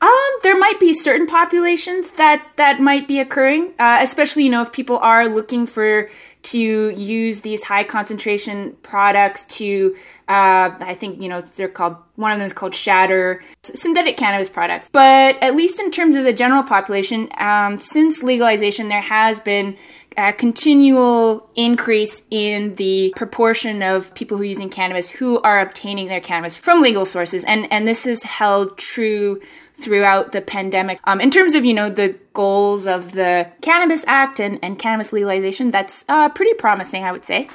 Um, 0.00 0.30
there 0.42 0.58
might 0.58 0.78
be 0.78 0.92
certain 0.92 1.26
populations 1.26 2.10
that 2.12 2.46
that 2.56 2.80
might 2.80 3.08
be 3.08 3.20
occurring, 3.20 3.74
uh, 3.78 3.98
especially 4.00 4.44
you 4.44 4.50
know 4.50 4.62
if 4.62 4.72
people 4.72 4.98
are 4.98 5.28
looking 5.28 5.66
for 5.66 6.10
to 6.44 6.90
use 6.90 7.40
these 7.40 7.64
high 7.64 7.84
concentration 7.84 8.76
products 8.82 9.44
to. 9.46 9.96
Uh, 10.26 10.72
I 10.80 10.96
think 10.98 11.20
you 11.20 11.28
know 11.28 11.40
they're 11.42 11.68
called 11.68 11.96
one 12.16 12.32
of 12.32 12.38
them 12.38 12.46
is 12.46 12.52
called 12.52 12.74
shatter 12.74 13.42
synthetic 13.62 14.16
cannabis 14.16 14.48
products. 14.48 14.88
But 14.90 15.36
at 15.42 15.54
least 15.54 15.80
in 15.80 15.90
terms 15.90 16.16
of 16.16 16.24
the 16.24 16.32
general 16.32 16.62
population, 16.62 17.28
um, 17.38 17.80
since 17.80 18.22
legalization, 18.22 18.88
there 18.88 19.00
has 19.00 19.40
been 19.40 19.76
a 20.16 20.32
continual 20.32 21.50
increase 21.56 22.22
in 22.30 22.76
the 22.76 23.12
proportion 23.16 23.82
of 23.82 24.14
people 24.14 24.36
who 24.36 24.44
are 24.44 24.46
using 24.46 24.70
cannabis 24.70 25.10
who 25.10 25.40
are 25.42 25.60
obtaining 25.60 26.08
their 26.08 26.20
cannabis 26.20 26.56
from 26.56 26.80
legal 26.80 27.04
sources, 27.04 27.44
and 27.44 27.70
and 27.72 27.86
this 27.86 28.04
has 28.04 28.22
held 28.22 28.78
true 28.78 29.40
throughout 29.80 30.32
the 30.32 30.40
pandemic. 30.40 31.00
Um, 31.04 31.20
in 31.20 31.30
terms 31.30 31.54
of, 31.54 31.64
you 31.64 31.74
know, 31.74 31.90
the 31.90 32.16
goals 32.32 32.86
of 32.86 33.12
the 33.12 33.50
Cannabis 33.60 34.04
Act 34.06 34.40
and, 34.40 34.58
and 34.62 34.78
cannabis 34.78 35.12
legalization, 35.12 35.70
that's 35.70 36.04
uh, 36.08 36.28
pretty 36.28 36.54
promising, 36.54 37.04
I 37.04 37.12
would 37.12 37.26
say. 37.26 37.48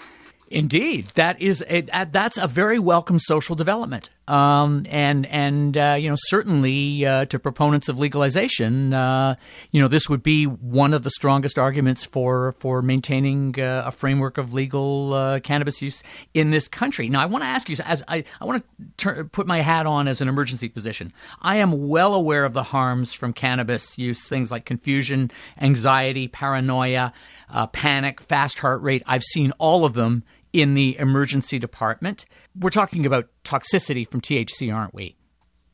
Indeed, 0.51 1.07
that 1.15 1.39
is 1.41 1.63
a, 1.69 1.81
that's 2.05 2.38
a 2.38 2.47
very 2.47 2.79
welcome 2.79 3.19
social 3.19 3.55
development, 3.55 4.09
um, 4.29 4.86
and 4.89 5.25
and 5.25 5.75
uh, 5.75 5.95
you 6.00 6.09
know 6.09 6.15
certainly 6.17 7.05
uh, 7.05 7.25
to 7.25 7.39
proponents 7.39 7.89
of 7.89 7.98
legalization, 7.98 8.93
uh, 8.93 9.36
you 9.71 9.81
know 9.81 9.88
this 9.88 10.07
would 10.07 10.21
be 10.21 10.45
one 10.45 10.93
of 10.93 11.03
the 11.03 11.09
strongest 11.09 11.57
arguments 11.57 12.05
for 12.05 12.53
for 12.59 12.81
maintaining 12.81 13.59
uh, 13.59 13.83
a 13.86 13.91
framework 13.91 14.38
of 14.38 14.53
legal 14.53 15.13
uh, 15.13 15.39
cannabis 15.39 15.81
use 15.81 16.03
in 16.33 16.51
this 16.51 16.67
country. 16.67 17.09
Now, 17.09 17.21
I 17.21 17.25
want 17.25 17.43
to 17.43 17.50
ask 17.50 17.69
you, 17.69 17.77
as 17.83 18.03
I 18.07 18.24
I 18.39 18.45
want 18.45 18.63
to 18.98 19.25
put 19.25 19.48
my 19.48 19.59
hat 19.59 19.88
on 19.88 20.07
as 20.07 20.21
an 20.21 20.27
emergency 20.27 20.67
physician, 20.67 21.12
I 21.41 21.57
am 21.57 21.88
well 21.88 22.13
aware 22.13 22.45
of 22.45 22.53
the 22.53 22.63
harms 22.63 23.13
from 23.13 23.33
cannabis 23.33 23.98
use, 23.98 24.29
things 24.29 24.51
like 24.51 24.65
confusion, 24.65 25.31
anxiety, 25.59 26.27
paranoia. 26.27 27.13
Uh, 27.51 27.65
panic, 27.65 28.21
fast 28.21 28.59
heart 28.59 28.79
rate. 28.83 29.01
I've 29.07 29.24
seen 29.24 29.53
all 29.57 29.83
of 29.83 29.95
them 29.95 30.24
in 30.53 30.74
the 30.74 30.98
emergency 31.00 31.60
department. 31.60 32.25
We're 32.60 32.70
talking 32.70 33.06
about 33.06 33.29
toxicity 33.44 34.08
from 34.08 34.22
THC, 34.22 34.74
aren't 34.74 34.94
we? 34.94 35.15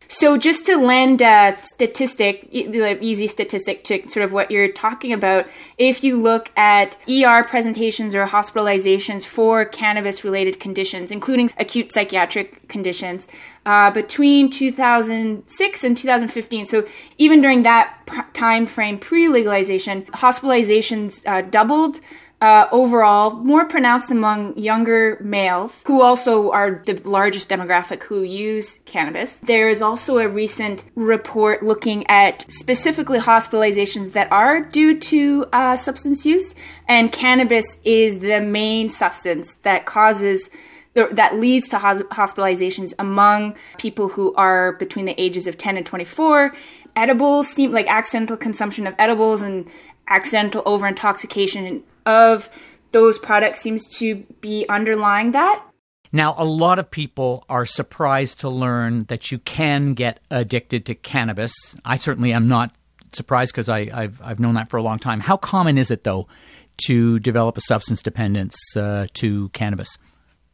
So, 0.07 0.37
just 0.37 0.65
to 0.67 0.77
lend 0.77 1.21
a 1.21 1.57
statistic, 1.63 2.51
the 2.51 3.03
easy 3.03 3.25
statistic 3.25 3.83
to 3.85 4.07
sort 4.07 4.23
of 4.23 4.31
what 4.31 4.51
you're 4.51 4.71
talking 4.71 5.11
about, 5.11 5.47
if 5.77 6.03
you 6.03 6.21
look 6.21 6.51
at 6.55 6.95
ER 7.09 7.43
presentations 7.43 8.13
or 8.13 8.25
hospitalizations 8.27 9.25
for 9.25 9.65
cannabis 9.65 10.23
related 10.23 10.59
conditions, 10.59 11.09
including 11.09 11.49
acute 11.57 11.91
psychiatric 11.91 12.67
conditions, 12.67 13.27
uh, 13.65 13.89
between 13.89 14.51
2006 14.51 15.83
and 15.83 15.97
2015, 15.97 16.65
so 16.65 16.85
even 17.17 17.41
during 17.41 17.63
that 17.63 17.97
pr- 18.05 18.21
time 18.33 18.67
frame 18.67 18.99
pre 18.99 19.27
legalization, 19.27 20.03
hospitalizations 20.05 21.25
uh, 21.25 21.41
doubled 21.41 21.99
uh, 22.41 22.67
overall 22.71 23.31
more 23.31 23.65
pronounced 23.65 24.11
among 24.11 24.57
younger 24.57 25.17
males 25.21 25.83
who 25.87 26.01
also 26.01 26.51
are 26.51 26.83
the 26.85 26.93
largest 27.03 27.49
demographic 27.49 28.03
who 28.03 28.23
use 28.23 28.79
cannabis. 28.85 29.39
There 29.39 29.69
is 29.69 29.81
also 29.81 30.17
a 30.17 30.27
recent 30.27 30.83
report 30.95 31.63
looking 31.63 32.05
at 32.07 32.45
specifically 32.51 33.19
hospitalizations 33.19 34.11
that 34.11 34.31
are 34.31 34.61
due 34.61 34.99
to 34.99 35.45
uh, 35.53 35.75
substance 35.75 36.25
use, 36.25 36.55
and 36.87 37.11
cannabis 37.11 37.77
is 37.83 38.19
the 38.19 38.41
main 38.41 38.89
substance 38.89 39.55
that 39.63 39.85
causes 39.85 40.49
that 40.93 41.37
leads 41.37 41.67
to 41.67 41.77
hospitalizations 41.77 42.93
among 42.97 43.53
people 43.77 44.07
who 44.07 44.33
are 44.35 44.73
between 44.73 45.03
the 45.03 45.21
ages 45.21 45.45
of 45.45 45.57
10 45.57 45.75
and 45.75 45.85
24 45.85 46.55
edibles 46.95 47.49
seem 47.49 47.73
like 47.73 47.87
accidental 47.87 48.37
consumption 48.37 48.87
of 48.87 48.95
edibles 48.97 49.41
and 49.41 49.69
accidental 50.07 50.63
over 50.65 50.87
intoxication 50.87 51.83
of 52.05 52.49
those 52.91 53.17
products 53.17 53.59
seems 53.61 53.87
to 53.97 54.25
be 54.41 54.65
underlying 54.69 55.31
that. 55.31 55.63
Now, 56.11 56.33
a 56.37 56.45
lot 56.45 56.79
of 56.79 56.89
people 56.89 57.43
are 57.49 57.65
surprised 57.65 58.39
to 58.39 58.49
learn 58.49 59.03
that 59.05 59.31
you 59.31 59.39
can 59.39 59.93
get 59.93 60.21
addicted 60.31 60.85
to 60.85 60.95
cannabis. 60.95 61.53
I 61.83 61.97
certainly 61.97 62.31
am 62.31 62.47
not 62.47 62.73
surprised 63.11 63.51
because 63.51 63.67
I've, 63.67 64.21
I've 64.23 64.39
known 64.39 64.55
that 64.55 64.69
for 64.69 64.77
a 64.77 64.81
long 64.81 64.97
time. 64.97 65.19
How 65.19 65.35
common 65.35 65.77
is 65.77 65.91
it, 65.91 66.05
though, 66.05 66.27
to 66.85 67.19
develop 67.19 67.57
a 67.57 67.61
substance 67.61 68.01
dependence 68.01 68.57
uh, 68.77 69.07
to 69.15 69.49
cannabis? 69.49 69.97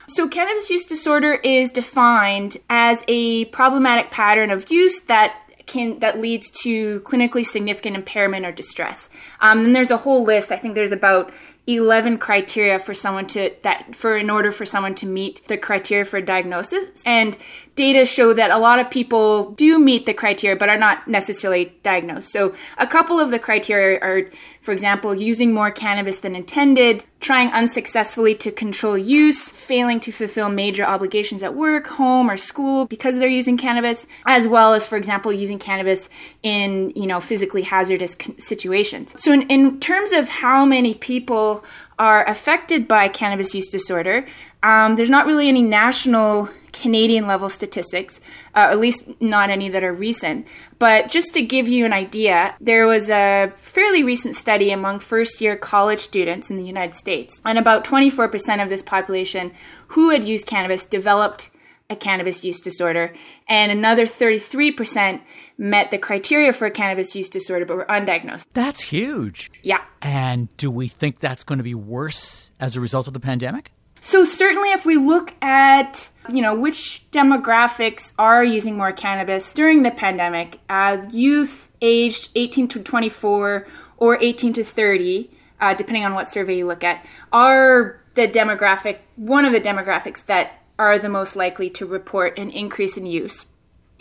So, 0.08 0.28
cannabis 0.28 0.70
use 0.70 0.86
disorder 0.86 1.36
is 1.36 1.70
defined 1.70 2.58
as 2.70 3.04
a 3.08 3.46
problematic 3.46 4.10
pattern 4.10 4.50
of 4.50 4.72
use 4.72 5.00
that 5.02 5.36
can 5.72 6.00
that 6.00 6.20
leads 6.20 6.52
to 6.64 7.00
clinically 7.02 7.46
significant 7.46 7.96
impairment 7.96 8.46
or 8.46 8.52
distress. 8.52 9.10
Um, 9.40 9.74
there's 9.74 9.92
a 9.92 9.98
whole 9.98 10.24
list. 10.24 10.52
I 10.52 10.58
think 10.58 10.76
there's 10.76 10.92
about 10.92 11.32
11 11.68 12.18
criteria 12.18 12.80
for 12.80 12.94
someone 12.94 13.28
to 13.28 13.52
that 13.62 13.96
for 13.96 14.18
in 14.18 14.30
order 14.30 14.52
for 14.52 14.66
someone 14.66 14.96
to 14.96 15.06
meet 15.06 15.48
the 15.48 15.58
criteria 15.58 16.04
for 16.04 16.20
diagnosis 16.20 17.04
and 17.06 17.38
data 17.76 18.06
show 18.06 18.34
that 18.34 18.52
a 18.52 18.58
lot 18.58 18.80
of 18.80 18.90
people 18.90 19.52
do 19.52 19.80
meet 19.80 20.06
the 20.06 20.14
criteria 20.14 20.56
but 20.56 20.70
are 20.70 20.78
not 20.78 21.08
necessarily 21.08 21.74
diagnosed 21.84 22.32
so 22.32 22.54
a 22.78 22.86
couple 22.86 23.20
of 23.20 23.32
the 23.32 23.40
criteria 23.40 24.00
are 24.02 24.30
for 24.62 24.72
example 24.72 25.16
using 25.16 25.54
more 25.54 25.72
cannabis 25.72 26.20
than 26.20 26.36
intended 26.36 27.04
trying 27.20 27.50
unsuccessfully 27.50 28.36
to 28.36 28.52
control 28.52 28.98
use 28.98 29.50
failing 29.50 30.00
to 30.00 30.12
fulfill 30.12 30.50
major 30.50 30.84
obligations 30.84 31.44
at 31.44 31.56
work 31.56 31.88
home 31.88 32.30
or 32.30 32.38
school 32.38 32.86
because 32.86 33.16
they're 33.16 33.28
using 33.28 33.58
cannabis 33.58 34.06
as 34.26 34.48
well 34.48 34.74
as 34.74 34.86
for 34.86 34.98
example 34.98 35.32
using 35.32 35.58
cannabis 35.58 36.10
in 36.44 36.92
you 36.96 37.08
know 37.08 37.20
physically 37.20 37.62
hazardous 37.62 38.18
situations 38.38 39.16
so 39.18 39.32
in, 39.32 39.44
in 39.44 39.80
terms 39.80 40.12
of 40.12 40.28
how 40.28 40.66
many 40.66 40.94
people 40.94 41.64
are 42.02 42.28
affected 42.28 42.88
by 42.88 43.08
cannabis 43.08 43.54
use 43.54 43.70
disorder. 43.70 44.26
Um, 44.64 44.96
there's 44.96 45.12
not 45.12 45.28
really 45.28 45.48
any 45.48 45.62
national 45.62 46.50
Canadian 46.74 47.28
level 47.28 47.50
statistics, 47.50 48.20
uh, 48.56 48.68
at 48.72 48.80
least 48.80 49.08
not 49.20 49.50
any 49.50 49.70
that 49.70 49.84
are 49.84 49.94
recent. 49.94 50.48
But 50.80 51.10
just 51.10 51.34
to 51.34 51.42
give 51.42 51.68
you 51.68 51.86
an 51.86 51.94
idea, 51.94 52.56
there 52.60 52.88
was 52.88 53.10
a 53.10 53.52
fairly 53.58 54.04
recent 54.04 54.36
study 54.36 54.72
among 54.72 55.00
first 55.00 55.42
year 55.42 55.56
college 55.56 56.00
students 56.00 56.50
in 56.50 56.58
the 56.58 56.66
United 56.66 56.96
States, 56.96 57.42
and 57.46 57.58
about 57.58 57.84
24% 57.84 58.64
of 58.64 58.70
this 58.70 58.82
population 58.82 59.52
who 59.88 60.10
had 60.10 60.24
used 60.24 60.48
cannabis 60.48 60.86
developed 60.86 61.50
a 61.92 61.96
cannabis 61.96 62.44
use 62.44 62.62
disorder, 62.62 63.14
and 63.50 63.72
another 63.72 64.08
33% 64.08 65.22
met 65.58 65.92
the 65.92 65.98
criteria 65.98 66.54
for 66.54 66.66
a 66.66 66.72
cannabis 66.72 67.16
use 67.16 67.28
disorder 67.30 67.66
but 67.66 67.76
were 67.76 67.86
undiagnosed. 67.86 68.46
That's 68.54 68.82
huge. 68.82 69.52
Yeah. 69.62 69.82
And 70.02 70.56
do 70.56 70.72
we 70.72 70.88
think 70.88 71.20
that's 71.20 71.44
going 71.44 71.58
to 71.58 71.64
be 71.64 71.76
worse 71.76 72.50
as 72.62 72.78
a 72.78 72.80
result 72.80 73.08
of 73.08 73.14
the 73.14 73.20
pandemic? 73.20 73.74
So 74.00 74.24
certainly 74.24 74.72
if 74.72 74.86
we 74.86 74.98
look 74.98 75.36
at, 75.44 76.10
you 76.30 76.42
know, 76.42 76.56
which 76.56 77.06
demographics 77.12 78.14
are 78.18 78.44
using 78.44 78.78
more 78.78 78.92
cannabis 78.92 79.54
during 79.54 79.84
the 79.84 79.92
pandemic, 79.92 80.60
uh, 80.70 80.98
youth 81.10 81.72
aged 81.82 82.30
18 82.36 82.68
to 82.70 82.80
24 82.82 83.68
or 83.98 84.18
18 84.22 84.54
to 84.54 84.64
30, 84.64 85.32
uh, 85.60 85.74
depending 85.74 86.06
on 86.06 86.14
what 86.14 86.28
survey 86.28 86.58
you 86.58 86.66
look 86.66 86.84
at, 86.84 87.06
are 87.32 88.02
the 88.16 88.28
demographic, 88.28 89.00
one 89.16 89.46
of 89.46 89.52
the 89.52 89.62
demographics 89.62 90.26
that 90.26 90.62
are 90.78 90.98
the 90.98 91.10
most 91.10 91.36
likely 91.36 91.70
to 91.70 91.86
report 91.86 92.38
an 92.38 92.50
increase 92.50 92.98
in 92.98 93.06
use. 93.06 93.46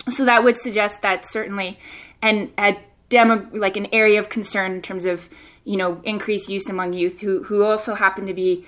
So 0.08 0.24
that 0.24 0.42
would 0.42 0.56
suggest 0.56 1.02
that 1.02 1.26
certainly 1.26 1.78
an 2.22 2.52
a 2.58 2.78
demo 3.10 3.46
like 3.52 3.76
an 3.76 3.86
area 3.92 4.18
of 4.18 4.28
concern 4.28 4.72
in 4.72 4.82
terms 4.82 5.04
of 5.04 5.28
you 5.64 5.76
know 5.76 6.00
increased 6.04 6.48
use 6.48 6.68
among 6.68 6.94
youth 6.94 7.20
who 7.20 7.42
who 7.44 7.64
also 7.64 7.94
happen 7.94 8.26
to 8.26 8.32
be 8.32 8.64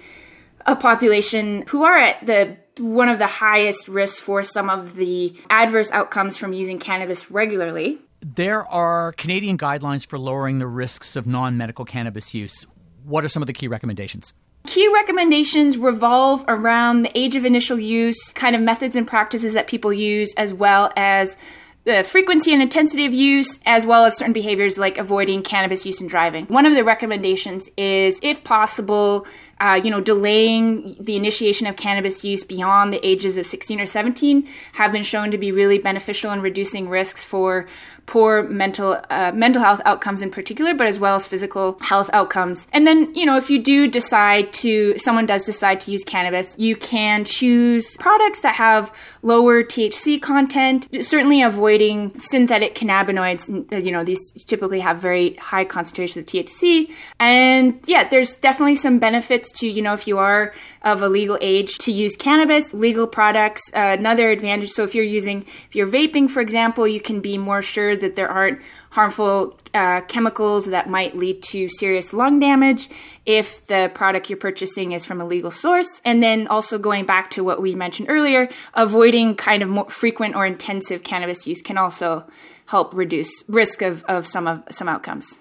a 0.67 0.77
population 0.77 1.65
who 1.69 1.85
are 1.85 1.97
at 1.97 2.27
the 2.27 2.57
one 2.79 3.09
of 3.09 3.19
the 3.19 3.27
highest 3.27 3.89
risks 3.89 4.19
for 4.19 4.43
some 4.43 4.71
of 4.71 4.97
the 4.97 5.35
adverse 5.51 5.91
outcomes 5.91 6.37
from 6.37 6.53
using 6.53 6.79
cannabis 6.79 7.31
regularly. 7.31 7.99
There 8.21 8.67
are 8.67 9.13
Canadian 9.13 9.59
guidelines 9.59 10.07
for 10.07 10.19
lowering 10.19 10.59
the 10.59 10.67
risks 10.67 11.17
of 11.17 11.27
non 11.27 11.57
medical 11.57 11.85
cannabis 11.85 12.35
use. 12.35 12.67
What 13.05 13.25
are 13.25 13.29
some 13.29 13.43
of 13.43 13.49
the 13.49 13.53
key 13.53 13.69
recommendations? 13.69 14.33
Key 14.65 14.89
recommendations 14.95 15.77
revolve 15.77 16.45
around 16.47 17.03
the 17.03 17.19
age 17.19 17.35
of 17.35 17.45
initial 17.45 17.81
use, 17.81 18.33
kind 18.33 18.55
of 18.55 18.63
methods 18.63 18.95
and 18.95 19.07
practices 19.07 19.55
that 19.55 19.67
people 19.67 19.93
use, 19.93 20.33
as 20.37 20.55
well 20.55 20.93
as 20.97 21.37
the 21.85 22.05
frequency 22.05 22.53
and 22.53 22.63
intensity 22.63 23.05
of 23.05 23.13
use, 23.13 23.59
as 23.67 23.85
well 23.85 24.05
as 24.05 24.17
certain 24.17 24.33
behaviors 24.33 24.79
like 24.79 24.99
avoiding 24.99 25.43
cannabis 25.43 25.85
use 25.85 26.01
and 26.01 26.09
driving. 26.09 26.47
One 26.47 26.65
of 26.65 26.75
the 26.77 26.85
recommendations 26.85 27.69
is, 27.77 28.21
if 28.23 28.45
possible, 28.45 29.27
uh, 29.63 29.75
you 29.75 29.93
know, 29.93 30.01
delaying 30.01 30.97
the 30.99 31.15
initiation 31.15 31.69
of 31.69 31.77
cannabis 31.77 32.25
use 32.25 32.43
beyond 32.43 32.93
the 32.93 33.07
ages 33.07 33.37
of 33.37 33.47
16 33.47 33.81
or 33.81 33.87
17 33.87 34.49
have 34.73 34.91
been 34.91 35.05
shown 35.05 35.31
to 35.31 35.39
be 35.39 35.53
really 35.53 35.79
beneficial 35.79 36.33
in 36.33 36.41
reducing 36.41 36.89
risks 36.89 37.23
for 37.23 37.69
poor 38.07 38.43
mental 38.43 39.01
uh, 39.11 39.33
mental 39.35 39.63
health 39.63 39.81
outcomes 39.85 40.23
in 40.23 40.31
particular, 40.31 40.75
but 40.75 40.87
as 40.87 40.99
well 40.99 41.17
as 41.17 41.27
physical 41.27 41.79
health 41.81 42.11
outcomes. 42.13 42.67
And 42.73 42.87
then, 42.87 43.15
you 43.15 43.25
know, 43.25 43.37
if 43.37 43.51
you 43.51 43.63
do 43.63 43.89
decide 43.89 44.53
to, 44.55 44.99
someone 44.99 45.27
does 45.27 45.45
decide 45.45 45.81
to 45.83 45.91
use 45.91 46.05
cannabis, 46.05 46.57
you 46.59 46.77
can 46.77 47.25
choose 47.25 47.97
products 47.99 48.41
that 48.41 48.55
have 48.57 48.93
lower 49.23 49.63
THC 49.63 50.21
content, 50.21 50.89
certainly 51.01 51.43
avoiding 51.43 52.19
synthetic 52.19 52.75
cannabinoids. 52.75 53.85
You 53.85 53.93
know, 53.93 54.05
these 54.05 54.21
typically 54.45 54.81
have 54.81 55.01
very 55.01 55.35
high 55.35 55.65
concentrations 55.65 56.23
of 56.23 56.27
THC. 56.27 56.91
And 57.21 57.81
yeah, 57.87 58.09
there's 58.09 58.35
definitely 58.35 58.75
some 58.75 58.99
benefits 58.99 59.51
to, 59.61 59.69
you 59.69 59.83
know, 59.83 59.95
if 59.95 60.07
you 60.07 60.19
are 60.19 60.53
of 60.83 61.03
a 61.03 61.09
legal 61.09 61.39
age 61.41 61.79
to 61.79 61.93
use 61.93 62.17
cannabis, 62.17 62.75
legal 62.75 63.07
products. 63.07 63.63
Uh, 63.75 63.97
another 63.99 64.31
advantage, 64.31 64.71
so 64.71 64.85
if 64.85 64.95
you're 64.95 65.05
using, 65.05 65.45
if 65.69 65.75
you're 65.75 65.87
vaping, 65.87 66.29
for 66.29 66.41
example, 66.41 66.87
you 66.87 67.01
can 67.01 67.21
be 67.21 67.39
more 67.39 67.63
sure 67.63 67.97
that 67.97 68.17
there 68.17 68.29
aren't 68.29 68.61
harmful 68.91 69.59
uh, 69.75 70.03
chemicals 70.03 70.67
that 70.67 70.89
might 70.89 71.17
lead 71.17 71.43
to 71.43 71.69
serious 71.69 72.13
lung 72.13 72.39
damage 72.39 72.91
if 73.25 73.67
the 73.67 73.91
product 73.95 74.29
you're 74.29 74.37
purchasing 74.37 74.93
is 74.93 75.05
from 75.05 75.21
a 75.21 75.25
legal 75.25 75.51
source. 75.51 76.01
And 76.05 76.23
then 76.23 76.47
also 76.49 76.79
going 76.79 77.07
back 77.07 77.31
to 77.31 77.43
what 77.43 77.63
we 77.63 77.75
mentioned 77.75 78.11
earlier, 78.11 78.49
avoiding 78.75 79.35
kind 79.35 79.63
of 79.63 79.69
more 79.69 79.89
frequent 79.89 80.35
or 80.37 80.45
intensive 80.45 81.05
cannabis 81.05 81.47
use 81.47 81.63
can 81.63 81.79
also 81.79 82.27
help 82.67 82.93
reduce 82.95 83.45
risk 83.49 83.83
of, 83.83 84.03
of 84.05 84.27
some 84.27 84.47
of 84.47 84.63
some 84.71 84.89
outcomes. 84.89 85.39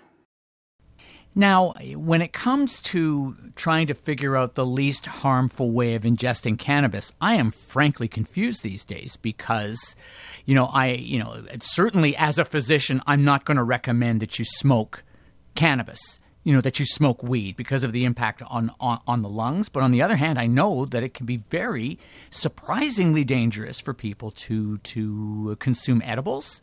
Now, 1.33 1.73
when 1.95 2.21
it 2.21 2.33
comes 2.33 2.81
to 2.81 3.37
trying 3.55 3.87
to 3.87 3.93
figure 3.93 4.35
out 4.35 4.55
the 4.55 4.65
least 4.65 5.05
harmful 5.05 5.71
way 5.71 5.95
of 5.95 6.03
ingesting 6.03 6.59
cannabis, 6.59 7.13
I 7.21 7.35
am 7.35 7.51
frankly 7.51 8.09
confused 8.09 8.63
these 8.63 8.83
days 8.83 9.17
because, 9.21 9.95
you 10.45 10.53
know, 10.53 10.65
I, 10.65 10.87
you 10.87 11.19
know, 11.19 11.41
certainly 11.59 12.17
as 12.17 12.37
a 12.37 12.43
physician, 12.43 13.01
I'm 13.07 13.23
not 13.23 13.45
going 13.45 13.57
to 13.57 13.63
recommend 13.63 14.21
that 14.21 14.39
you 14.39 14.45
smoke 14.45 15.03
cannabis. 15.55 16.19
You 16.43 16.53
know 16.53 16.61
that 16.61 16.79
you 16.79 16.85
smoke 16.85 17.21
weed 17.21 17.55
because 17.55 17.83
of 17.83 17.91
the 17.91 18.03
impact 18.03 18.41
on, 18.41 18.71
on 18.79 18.99
on 19.05 19.21
the 19.21 19.29
lungs, 19.29 19.69
but 19.69 19.83
on 19.83 19.91
the 19.91 20.01
other 20.01 20.15
hand, 20.15 20.39
I 20.39 20.47
know 20.47 20.85
that 20.85 21.03
it 21.03 21.13
can 21.13 21.27
be 21.27 21.37
very 21.37 21.99
surprisingly 22.31 23.23
dangerous 23.23 23.79
for 23.79 23.93
people 23.93 24.31
to 24.31 24.79
to 24.79 25.55
consume 25.59 26.01
edibles. 26.03 26.61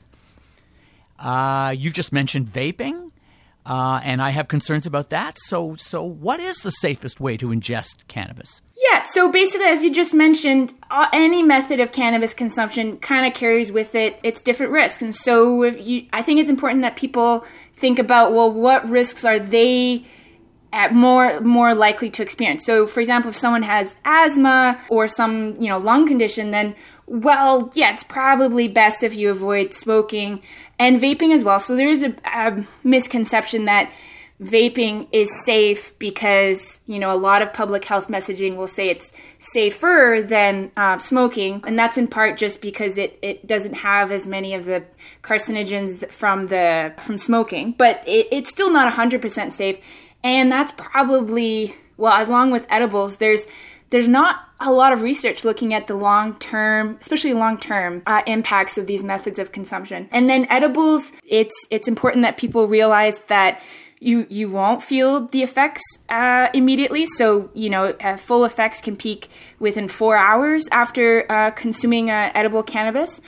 Uh, 1.17 1.75
you 1.79 1.93
just 1.93 2.13
mentioned 2.13 2.49
vaping. 2.49 3.08
Uh, 3.69 4.01
and 4.03 4.23
I 4.23 4.31
have 4.31 4.49
concerns 4.49 4.87
about 4.87 5.11
that. 5.11 5.39
So, 5.39 5.77
so 5.77 6.03
what 6.03 6.41
is 6.41 6.57
the 6.63 6.71
safest 6.71 7.21
way 7.21 7.37
to 7.37 7.49
ingest 7.49 8.07
cannabis? 8.09 8.63
Yeah, 8.91 9.03
so 9.03 9.31
basically, 9.31 9.67
as 9.67 9.83
you 9.83 9.93
just 9.93 10.15
mentioned, 10.15 10.73
uh, 10.91 11.07
any 11.13 11.43
method 11.43 11.79
of 11.79 11.93
cannabis 11.93 12.33
consumption 12.33 12.97
kind 12.97 13.27
of 13.27 13.35
carries 13.35 13.71
with 13.71 13.95
it 13.95 14.19
its 14.23 14.41
different 14.41 14.73
risks, 14.73 15.03
and 15.03 15.15
so 15.15 15.65
you, 15.65 16.07
I 16.13 16.23
think 16.23 16.41
it's 16.41 16.49
important 16.49 16.81
that 16.83 16.97
people 16.97 17.45
think 17.77 17.99
about 17.99 18.33
well, 18.33 18.51
what 18.51 18.89
risks 18.89 19.25
are 19.25 19.39
they 19.39 20.05
at 20.73 20.95
more 20.95 21.41
more 21.41 21.75
likely 21.75 22.09
to 22.11 22.23
experience. 22.23 22.65
So, 22.65 22.87
for 22.87 23.01
example, 23.01 23.31
if 23.31 23.37
someone 23.37 23.63
has 23.63 23.97
asthma 24.05 24.81
or 24.89 25.09
some 25.09 25.61
you 25.61 25.69
know 25.69 25.79
lung 25.79 26.07
condition, 26.07 26.53
then 26.53 26.75
well, 27.09 27.73
yeah, 27.75 27.93
it's 27.93 28.05
probably 28.05 28.69
best 28.69 29.03
if 29.03 29.15
you 29.15 29.31
avoid 29.31 29.73
smoking 29.73 30.43
and 30.79 31.01
vaping 31.01 31.33
as 31.33 31.43
well. 31.43 31.59
So 31.59 31.75
there 31.75 31.89
is 31.89 32.03
a, 32.03 32.15
a, 32.25 32.65
misconception 32.85 33.65
that 33.65 33.91
vaping 34.41 35.09
is 35.11 35.35
safe 35.45 35.99
because 35.99 36.79
you 36.87 37.01
know 37.01 37.13
a 37.13 37.17
lot 37.17 37.43
of 37.43 37.53
public 37.53 37.85
health 37.85 38.07
messaging 38.07 38.55
will 38.55 38.69
say 38.69 38.89
it's 38.89 39.11
safer 39.39 40.23
than 40.25 40.71
uh, 40.77 40.99
smoking, 40.99 41.63
and 41.67 41.79
that's 41.79 41.97
in 41.97 42.09
part 42.09 42.37
just 42.37 42.61
because 42.61 42.99
it, 42.99 43.19
it 43.23 43.47
doesn't 43.47 43.75
have 43.75 44.13
as 44.13 44.27
many 44.27 44.55
of 44.55 44.67
the 44.67 44.85
carcinogens 45.23 46.13
from 46.13 46.49
the 46.49 46.93
from 46.99 47.17
smoking. 47.17 47.73
But 47.73 48.03
it, 48.07 48.29
it's 48.31 48.51
still 48.51 48.71
not 48.71 48.93
hundred 48.93 49.23
percent 49.23 49.55
safe, 49.55 49.79
and 50.23 50.53
that's 50.53 50.73
probably 50.73 51.75
well, 51.97 52.25
along 52.25 52.53
with 52.53 52.65
edibles, 52.71 53.17
there's 53.17 53.47
there's 53.91 54.09
not 54.09 54.49
a 54.61 54.73
lot 54.73 54.93
of 54.93 55.03
research 55.03 55.45
looking 55.45 55.73
at 55.73 55.87
the 55.87 55.95
long 55.95 56.37
term, 56.39 56.99
especially 57.01 57.33
long 57.33 57.59
term 57.59 58.03
uh, 58.07 58.23
impacts 58.27 58.77
of 58.77 58.87
these 58.87 59.03
methods 59.05 59.39
of 59.39 59.53
consumption. 59.53 60.09
And 60.11 60.29
then 60.29 60.47
edibles, 60.51 61.13
it's 61.25 61.55
it's 61.71 61.89
important 61.89 62.23
that 62.23 62.37
people 62.37 62.67
realize 62.67 63.21
that 63.29 63.61
you 64.01 64.27
you 64.29 64.51
won't 64.51 64.83
feel 64.83 65.27
the 65.27 65.43
effects 65.43 65.83
uh, 66.09 66.49
immediately. 66.55 67.07
So 67.07 67.51
you 67.55 67.71
know, 67.71 67.95
uh, 68.01 68.17
full 68.17 68.45
effects 68.45 68.81
can 68.81 68.97
peak 68.97 69.29
within 69.59 69.89
four 69.89 70.17
hours 70.17 70.67
after 70.73 71.31
uh, 71.31 71.51
consuming 71.53 72.11
uh, 72.11 72.31
edible 72.35 72.63
cannabis. 72.63 73.21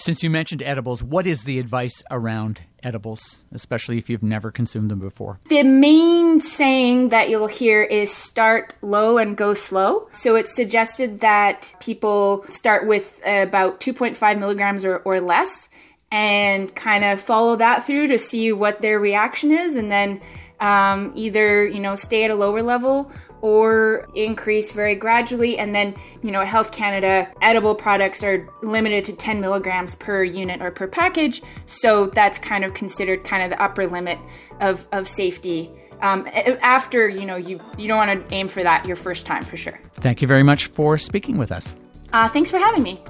Since 0.00 0.22
you 0.22 0.30
mentioned 0.30 0.62
edibles, 0.62 1.02
what 1.02 1.26
is 1.26 1.44
the 1.44 1.58
advice 1.58 2.02
around 2.10 2.62
edibles, 2.82 3.44
especially 3.52 3.98
if 3.98 4.08
you've 4.08 4.22
never 4.22 4.50
consumed 4.50 4.90
them 4.90 4.98
before? 4.98 5.40
The 5.50 5.62
main 5.62 6.40
saying 6.40 7.10
that 7.10 7.28
you'll 7.28 7.48
hear 7.48 7.82
is 7.82 8.10
start 8.10 8.72
low 8.80 9.18
and 9.18 9.36
go 9.36 9.52
slow. 9.52 10.08
So 10.12 10.36
it's 10.36 10.56
suggested 10.56 11.20
that 11.20 11.74
people 11.80 12.46
start 12.48 12.86
with 12.86 13.20
about 13.26 13.80
2.5 13.80 14.38
milligrams 14.38 14.86
or, 14.86 14.96
or 15.00 15.20
less 15.20 15.68
and 16.10 16.74
kind 16.74 17.04
of 17.04 17.20
follow 17.20 17.56
that 17.56 17.86
through 17.86 18.08
to 18.08 18.18
see 18.18 18.52
what 18.52 18.80
their 18.80 18.98
reaction 18.98 19.50
is 19.50 19.76
and 19.76 19.92
then 19.92 20.22
um, 20.60 21.12
either 21.14 21.64
you 21.66 21.78
know 21.78 21.94
stay 21.94 22.24
at 22.24 22.30
a 22.30 22.34
lower 22.34 22.62
level 22.62 23.12
or 23.42 24.08
increase 24.14 24.72
very 24.72 24.94
gradually. 24.94 25.58
And 25.58 25.74
then, 25.74 25.94
you 26.22 26.30
know, 26.30 26.44
Health 26.44 26.72
Canada 26.72 27.28
edible 27.42 27.74
products 27.74 28.22
are 28.22 28.48
limited 28.62 29.04
to 29.06 29.12
10 29.12 29.40
milligrams 29.40 29.94
per 29.94 30.22
unit 30.22 30.60
or 30.60 30.70
per 30.70 30.86
package. 30.86 31.42
So 31.66 32.06
that's 32.06 32.38
kind 32.38 32.64
of 32.64 32.74
considered 32.74 33.24
kind 33.24 33.42
of 33.42 33.50
the 33.50 33.62
upper 33.62 33.86
limit 33.86 34.18
of, 34.60 34.86
of 34.92 35.08
safety. 35.08 35.70
Um, 36.02 36.26
after, 36.62 37.08
you 37.08 37.26
know, 37.26 37.36
you, 37.36 37.60
you 37.76 37.86
don't 37.88 37.98
want 37.98 38.28
to 38.28 38.34
aim 38.34 38.48
for 38.48 38.62
that 38.62 38.86
your 38.86 38.96
first 38.96 39.26
time 39.26 39.44
for 39.44 39.56
sure. 39.56 39.78
Thank 39.94 40.22
you 40.22 40.28
very 40.28 40.42
much 40.42 40.66
for 40.66 40.96
speaking 40.96 41.36
with 41.36 41.52
us. 41.52 41.74
Uh, 42.12 42.28
thanks 42.28 42.50
for 42.50 42.58
having 42.58 42.82
me. 42.82 43.02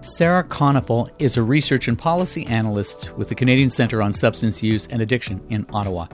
Sarah 0.00 0.42
Konefal 0.42 1.10
is 1.20 1.36
a 1.36 1.42
research 1.42 1.86
and 1.86 1.96
policy 1.96 2.44
analyst 2.46 3.12
with 3.16 3.28
the 3.28 3.36
Canadian 3.36 3.70
Centre 3.70 4.02
on 4.02 4.12
Substance 4.12 4.60
Use 4.62 4.88
and 4.88 5.00
Addiction 5.00 5.40
in 5.48 5.64
Ottawa. 5.72 6.08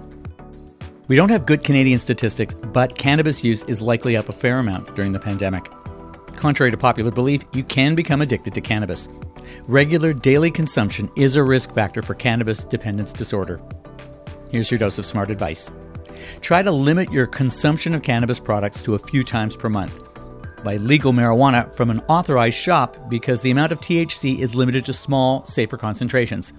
We 1.09 1.17
don't 1.17 1.31
have 1.31 1.47
good 1.47 1.65
Canadian 1.65 1.99
statistics, 2.01 2.53
but 2.53 2.99
cannabis 2.99 3.43
use 3.43 3.63
is 3.63 3.81
likely 3.81 4.15
up 4.15 4.29
a 4.29 4.33
fair 4.35 4.59
amount 4.59 4.95
during 4.95 5.13
the 5.13 5.19
pandemic. 5.19 5.71
Contrary 6.37 6.71
to 6.71 6.77
popular 6.77 7.11
belief, 7.11 7.47
you 7.55 7.65
can 7.65 7.95
become 7.95 8.21
addicted 8.21 8.55
to 8.55 8.61
cannabis. 8.61 9.09
Regular 9.69 10.13
daily 10.13 10.51
consumption 10.51 11.11
is 11.17 11.35
a 11.35 11.43
risk 11.43 11.73
factor 11.73 12.03
for 12.03 12.13
cannabis 12.13 12.63
dependence 12.63 13.15
disorder. 13.15 13.59
Here's 14.51 14.71
your 14.71 14.77
dose 14.77 14.99
of 14.99 15.07
smart 15.07 15.31
advice. 15.31 15.73
Try 16.43 16.63
to 16.63 16.71
limit 16.71 17.11
your 17.11 17.27
consumption 17.27 17.95
of 17.95 18.03
cannabis 18.03 18.39
products 18.39 18.83
to 18.83 18.95
a 18.95 18.99
few 18.99 19.25
times 19.25 19.57
per 19.57 19.71
month. 19.71 20.03
Buy 20.63 20.77
legal 20.77 21.15
marijuana 21.15 21.75
from 21.75 21.89
an 21.89 22.01
authorized 22.09 22.59
shop 22.59 23.09
because 23.09 23.41
the 23.41 23.51
amount 23.51 23.73
of 23.73 23.81
THC 23.81 24.41
is 24.41 24.55
limited 24.55 24.85
to 24.85 24.93
small, 24.93 25.47
safer 25.47 25.79
concentrations. 25.79 26.53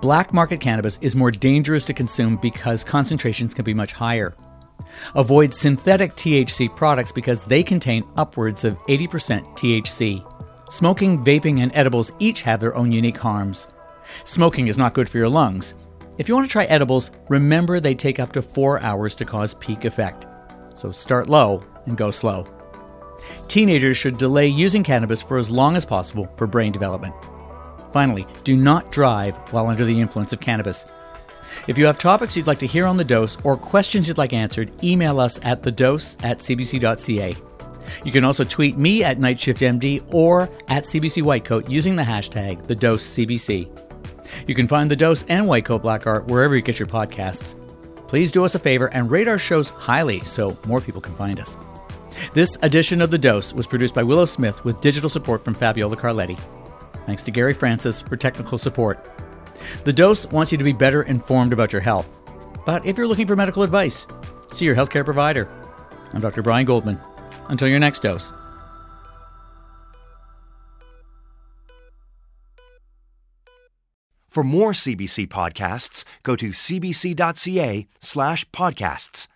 Black 0.00 0.32
market 0.32 0.60
cannabis 0.60 0.98
is 1.00 1.16
more 1.16 1.30
dangerous 1.30 1.84
to 1.86 1.94
consume 1.94 2.36
because 2.36 2.84
concentrations 2.84 3.54
can 3.54 3.64
be 3.64 3.74
much 3.74 3.92
higher. 3.92 4.34
Avoid 5.14 5.52
synthetic 5.52 6.14
THC 6.14 6.74
products 6.74 7.12
because 7.12 7.44
they 7.44 7.62
contain 7.62 8.04
upwards 8.16 8.64
of 8.64 8.78
80% 8.84 9.42
THC. 9.56 10.32
Smoking, 10.70 11.24
vaping, 11.24 11.60
and 11.60 11.72
edibles 11.74 12.12
each 12.18 12.42
have 12.42 12.60
their 12.60 12.74
own 12.74 12.92
unique 12.92 13.18
harms. 13.18 13.66
Smoking 14.24 14.68
is 14.68 14.78
not 14.78 14.94
good 14.94 15.08
for 15.08 15.18
your 15.18 15.28
lungs. 15.28 15.74
If 16.18 16.28
you 16.28 16.34
want 16.34 16.46
to 16.46 16.52
try 16.52 16.64
edibles, 16.64 17.10
remember 17.28 17.78
they 17.78 17.94
take 17.94 18.18
up 18.18 18.32
to 18.32 18.42
four 18.42 18.80
hours 18.80 19.14
to 19.16 19.24
cause 19.24 19.54
peak 19.54 19.84
effect. 19.84 20.26
So 20.74 20.90
start 20.90 21.28
low 21.28 21.62
and 21.86 21.96
go 21.96 22.10
slow. 22.10 22.46
Teenagers 23.48 23.96
should 23.96 24.16
delay 24.16 24.46
using 24.46 24.82
cannabis 24.82 25.22
for 25.22 25.38
as 25.38 25.50
long 25.50 25.76
as 25.76 25.84
possible 25.84 26.28
for 26.36 26.46
brain 26.46 26.72
development. 26.72 27.14
Finally, 27.92 28.26
do 28.44 28.56
not 28.56 28.92
drive 28.92 29.36
while 29.52 29.68
under 29.68 29.84
the 29.84 30.00
influence 30.00 30.32
of 30.32 30.40
cannabis. 30.40 30.84
If 31.66 31.78
you 31.78 31.86
have 31.86 31.98
topics 31.98 32.36
you'd 32.36 32.46
like 32.46 32.58
to 32.58 32.66
hear 32.66 32.86
on 32.86 32.96
The 32.96 33.04
Dose 33.04 33.38
or 33.44 33.56
questions 33.56 34.08
you'd 34.08 34.18
like 34.18 34.32
answered, 34.32 34.72
email 34.84 35.20
us 35.20 35.38
at 35.42 35.62
thedose 35.62 36.16
at 36.24 36.38
cbc.ca. 36.38 37.34
You 38.04 38.12
can 38.12 38.24
also 38.24 38.44
tweet 38.44 38.76
me 38.76 39.04
at 39.04 39.18
NightShiftMD 39.18 40.12
or 40.12 40.42
at 40.68 40.84
CBC 40.84 41.22
Whitecoat 41.22 41.68
using 41.70 41.96
the 41.96 42.02
hashtag 42.02 42.66
TheDoseCBC. 42.66 43.84
You 44.46 44.54
can 44.54 44.68
find 44.68 44.90
The 44.90 44.96
Dose 44.96 45.24
and 45.28 45.46
Whitecoat 45.46 45.82
Black 45.82 46.06
Art 46.06 46.26
wherever 46.26 46.56
you 46.56 46.62
get 46.62 46.78
your 46.78 46.88
podcasts. 46.88 47.54
Please 48.08 48.30
do 48.30 48.44
us 48.44 48.54
a 48.54 48.58
favor 48.58 48.86
and 48.88 49.10
rate 49.10 49.28
our 49.28 49.38
shows 49.38 49.68
highly 49.68 50.20
so 50.20 50.56
more 50.66 50.80
people 50.80 51.00
can 51.00 51.14
find 51.16 51.40
us. 51.40 51.56
This 52.34 52.56
edition 52.62 53.00
of 53.02 53.10
The 53.10 53.18
Dose 53.18 53.52
was 53.52 53.66
produced 53.66 53.94
by 53.94 54.02
Willow 54.02 54.24
Smith 54.24 54.64
with 54.64 54.80
digital 54.80 55.10
support 55.10 55.44
from 55.44 55.54
Fabiola 55.54 55.96
Carletti. 55.96 56.38
Thanks 57.06 57.22
to 57.22 57.30
Gary 57.30 57.54
Francis 57.54 58.02
for 58.02 58.16
technical 58.16 58.58
support. 58.58 59.04
The 59.84 59.92
Dose 59.92 60.26
wants 60.26 60.52
you 60.52 60.58
to 60.58 60.64
be 60.64 60.72
better 60.72 61.02
informed 61.02 61.52
about 61.52 61.72
your 61.72 61.82
health. 61.82 62.08
But 62.66 62.84
if 62.84 62.98
you're 62.98 63.06
looking 63.06 63.26
for 63.26 63.36
medical 63.36 63.62
advice, 63.62 64.06
see 64.52 64.64
your 64.64 64.74
healthcare 64.74 65.04
provider. 65.04 65.48
I'm 66.12 66.20
Dr. 66.20 66.42
Brian 66.42 66.66
Goldman. 66.66 67.00
Until 67.48 67.68
your 67.68 67.78
next 67.78 68.02
dose. 68.02 68.32
For 74.28 74.44
more 74.44 74.72
CBC 74.72 75.28
podcasts, 75.28 76.04
go 76.22 76.36
to 76.36 76.50
cbc.ca 76.50 77.86
slash 78.00 78.44
podcasts. 78.50 79.28